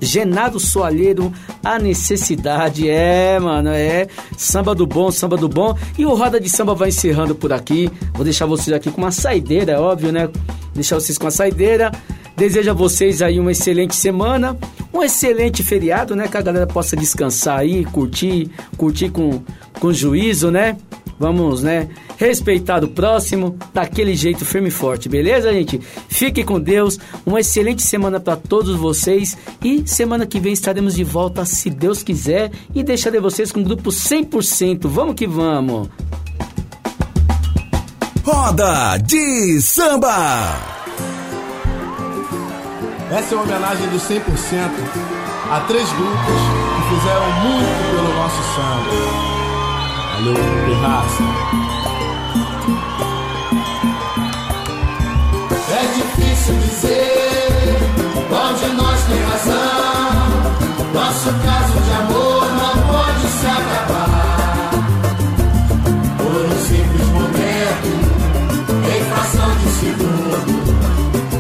Genado, 0.02 0.60
Soalheiro, 0.60 1.32
a 1.64 1.80
necessidade. 1.80 2.90
É, 2.90 3.40
mano, 3.40 3.70
é 3.70 4.08
samba 4.38 4.76
do 4.76 4.86
bom, 4.86 5.12
samba 5.12 5.38
do 5.38 5.48
bom. 5.48 5.78
E 5.98 6.06
o 6.06 6.14
Roda 6.14 6.42
de 6.42 6.50
Samba 6.50 6.76
vai 6.76 6.90
encerrando 6.90 7.36
por 7.36 7.54
aqui. 7.54 7.90
Vou 8.14 8.26
deixar 8.26 8.46
vocês 8.46 8.76
aqui 8.76 8.92
com 8.92 9.00
uma 9.00 9.12
saideira, 9.12 9.74
é 9.74 9.80
óbvio, 9.80 10.12
né? 10.12 10.30
Deixar 10.74 10.96
vocês 10.96 11.18
com 11.18 11.28
a 11.28 11.32
saideira. 11.32 11.90
Desejo 12.36 12.72
a 12.72 12.74
vocês 12.74 13.22
aí 13.22 13.40
uma 13.40 13.52
excelente 13.52 13.96
semana, 13.96 14.58
um 14.92 15.04
excelente 15.04 15.64
feriado, 15.64 16.16
né? 16.16 16.28
Que 16.28 16.36
a 16.36 16.42
galera 16.42 16.68
possa 16.68 16.96
descansar 16.96 17.60
aí, 17.60 17.86
curtir, 17.86 18.50
curtir 18.76 19.10
com, 19.10 19.42
com 19.80 19.94
juízo, 19.94 20.52
né? 20.52 20.76
Vamos, 21.20 21.62
né? 21.64 21.90
Respeitar 22.18 22.84
o 22.84 22.88
próximo 22.88 23.58
daquele 23.74 24.16
jeito 24.16 24.46
firme 24.46 24.70
e 24.70 24.72
forte, 24.72 25.08
beleza, 25.08 25.54
gente? 25.54 25.80
Fique 26.10 26.44
com 26.44 26.60
Deus. 26.60 27.00
Uma 27.26 27.40
excelente 27.40 27.82
semana 27.82 28.20
para 28.20 28.36
todos 28.36 28.76
vocês 28.76 29.38
e 29.64 29.88
semana 29.88 30.26
que 30.26 30.40
vem 30.40 30.54
estaremos 30.54 30.96
de 30.96 31.04
volta, 31.04 31.46
se 31.46 31.70
Deus 31.70 32.04
quiser, 32.04 32.52
e 32.74 32.84
deixarei 32.84 33.20
vocês 33.20 33.52
com 33.52 33.62
o 33.62 33.64
grupo 33.64 33.90
100%. 33.90 34.88
Vamos 34.88 35.16
que 35.16 35.28
vamos. 35.28 35.90
Roda 38.24 38.98
de 38.98 39.62
samba. 39.62 40.74
Essa 43.12 43.36
é 43.36 43.38
uma 43.38 43.44
homenagem 43.44 43.88
do 43.90 43.98
100% 43.98 45.14
a 45.52 45.60
três 45.68 45.88
grupos 45.92 46.18
que 46.76 46.96
fizeram 46.96 47.32
muito 47.44 47.92
pelo 47.92 48.14
nosso 48.16 48.42
samba. 48.56 49.43
Terraça. 50.14 51.24
É 55.70 55.82
difícil 55.96 56.54
dizer 56.60 57.78
qual 58.30 58.54
de 58.54 58.68
nós 58.76 59.00
tem 59.06 59.22
razão. 59.24 59.74
Nosso 60.94 61.34
caso 61.44 61.74
de 61.82 61.92
amor 61.94 62.46
não 62.54 62.76
pode 62.94 63.28
se 63.28 63.48
acabar. 63.48 64.70
Por 66.18 66.46
um 66.46 66.58
simples 66.62 67.08
momento, 67.10 67.92
em 68.86 69.02
fração 69.06 69.50
de 69.58 69.68
segundo, 69.80 70.62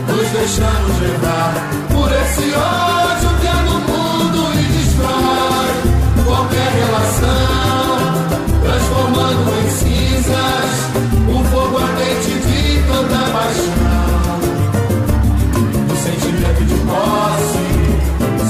nos 0.07 0.29
deixamos 0.29 0.99
levar 0.99 1.53
por 1.91 2.11
esse 2.11 2.53
ódio 2.55 3.29
que 3.39 3.47
é 3.47 3.61
no 3.69 3.79
mundo 3.81 4.39
e 4.55 4.63
destrói 4.63 5.69
qualquer 6.25 6.69
relação, 6.71 7.52
transformando 8.63 9.51
em 9.59 9.69
cinzas 9.69 10.71
um 11.27 11.43
fogo 11.45 11.77
ardente 11.77 12.33
de 12.47 12.81
tanta 12.87 13.19
paixão. 13.31 14.39
Do 15.87 15.95
sentimento 15.95 16.63
de 16.65 16.75
posse 16.87 17.63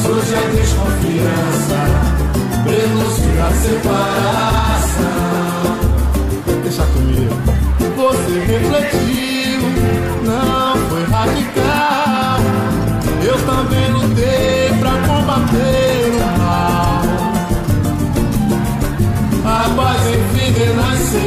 surge 0.03 0.35
a 0.35 0.45
desconfiança, 0.55 1.79
prenúncio 2.63 3.31
da 3.37 3.49
separação. 3.63 5.03
Deixa 6.63 6.83
comigo. 6.83 7.35
Você 7.95 8.35
refletiu, 8.39 9.61
não 10.23 10.73
foi 10.89 11.03
radical. 11.05 12.39
Eu 13.25 13.37
também 13.45 13.87
lutei 13.91 14.69
pra 14.79 14.91
combater 15.07 16.11
o 16.11 16.17
mal. 16.39 16.92
A 19.73 19.75
paz 19.75 20.01
enfim 20.05 20.51
renasceu. 20.51 21.17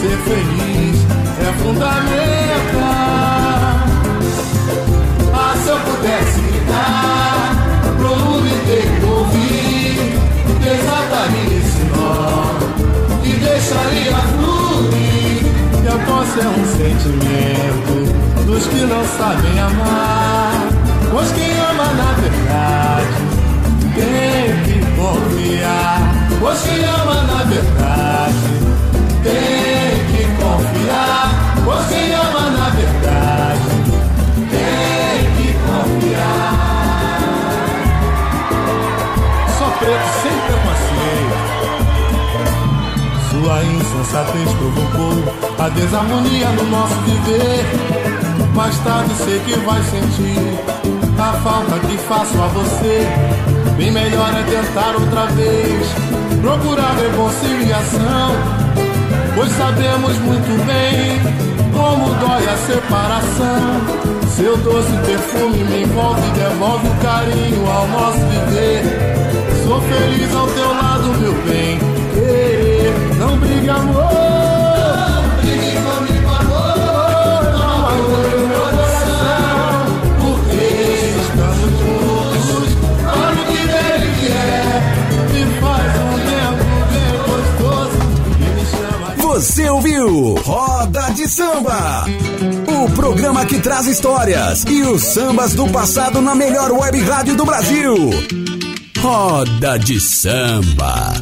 Ser 0.00 0.18
feliz 0.26 0.96
é 1.38 1.52
fundamental. 1.62 2.82
Ah, 5.32 5.54
se 5.62 5.68
eu 5.68 5.78
pudesse 5.78 6.40
gritar 6.40 7.54
pro 7.98 8.16
mundo 8.16 8.46
inteiro 8.48 9.08
ouvir, 9.08 10.18
desataria 10.60 11.56
esse 11.56 11.84
nó 11.94 12.50
e 13.22 13.26
deixaria 13.28 14.18
fluir. 14.34 15.38
Que 15.82 15.88
a 15.88 15.98
posse 16.04 16.40
é 16.40 16.48
um 16.48 16.64
sentimento 16.76 17.94
dos 18.44 18.66
que 18.66 18.80
não 18.80 19.04
sabem 19.16 19.56
amar. 19.60 20.66
Pois 21.12 21.30
quem 21.30 21.52
ama 21.60 21.92
na 21.94 22.12
verdade 22.20 23.26
tem 23.94 24.65
confiar. 24.96 26.00
Quem 26.64 26.84
ama 26.84 27.22
na 27.22 27.44
verdade 27.44 28.34
tem 29.22 30.06
que 30.10 30.24
confiar. 30.42 31.26
Quem 31.88 32.14
ama 32.14 32.50
na 32.50 32.68
verdade 32.70 33.70
tem 34.50 35.16
que 35.36 35.48
confiar. 35.66 36.56
Só 39.58 39.66
preto 39.78 40.08
sem 40.22 40.36
preconceito. 40.46 41.36
Sua 43.30 43.56
insensatez 43.64 44.50
provocou 44.54 45.16
a 45.58 45.68
desarmonia 45.68 46.48
no 46.50 46.64
nosso 46.70 46.96
viver. 47.02 47.64
Mais 48.54 48.78
tarde 48.78 49.14
sei 49.16 49.38
que 49.40 49.58
vai 49.60 49.82
sentir 49.82 50.58
a 51.18 51.32
falta 51.42 51.78
que 51.80 51.96
faço 51.98 52.42
a 52.42 52.46
você. 52.48 53.35
Bem 53.76 53.90
melhor 53.90 54.30
é 54.34 54.42
tentar 54.42 54.94
outra 54.94 55.26
vez, 55.26 55.86
procurar 56.40 56.94
reconciliação. 56.96 58.32
Pois 59.34 59.52
sabemos 59.52 60.18
muito 60.20 60.64
bem 60.64 61.20
como 61.74 62.08
dói 62.14 62.48
a 62.48 62.56
separação. 62.56 64.06
Seu 64.34 64.56
doce 64.56 64.92
perfume 65.04 65.64
me 65.64 65.82
envolve 65.82 66.26
e 66.26 66.30
devolve 66.30 66.88
o 66.88 66.94
carinho 67.02 67.70
ao 67.70 67.86
nosso 67.88 68.18
viver. 68.18 68.82
Sou 69.62 69.80
feliz 69.82 70.34
ao 70.34 70.46
teu 70.48 70.68
lado, 70.68 71.08
meu 71.20 71.34
bem. 71.44 71.78
Não 73.18 73.36
brigue, 73.38 73.68
amor. 73.68 74.25
Você 89.36 89.68
ouviu 89.68 90.34
Roda 90.36 91.10
de 91.10 91.28
Samba. 91.28 92.06
O 92.66 92.90
programa 92.92 93.44
que 93.44 93.60
traz 93.60 93.86
histórias 93.86 94.64
e 94.64 94.80
os 94.80 95.02
sambas 95.02 95.54
do 95.54 95.68
passado 95.68 96.22
na 96.22 96.34
melhor 96.34 96.72
web 96.72 96.98
rádio 97.02 97.36
do 97.36 97.44
Brasil. 97.44 97.94
Roda 98.98 99.78
de 99.78 100.00
Samba. 100.00 101.12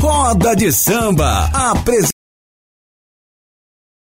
Roda 0.00 0.56
de 0.56 0.72
Samba. 0.72 1.50
Apresentação. 1.54 2.13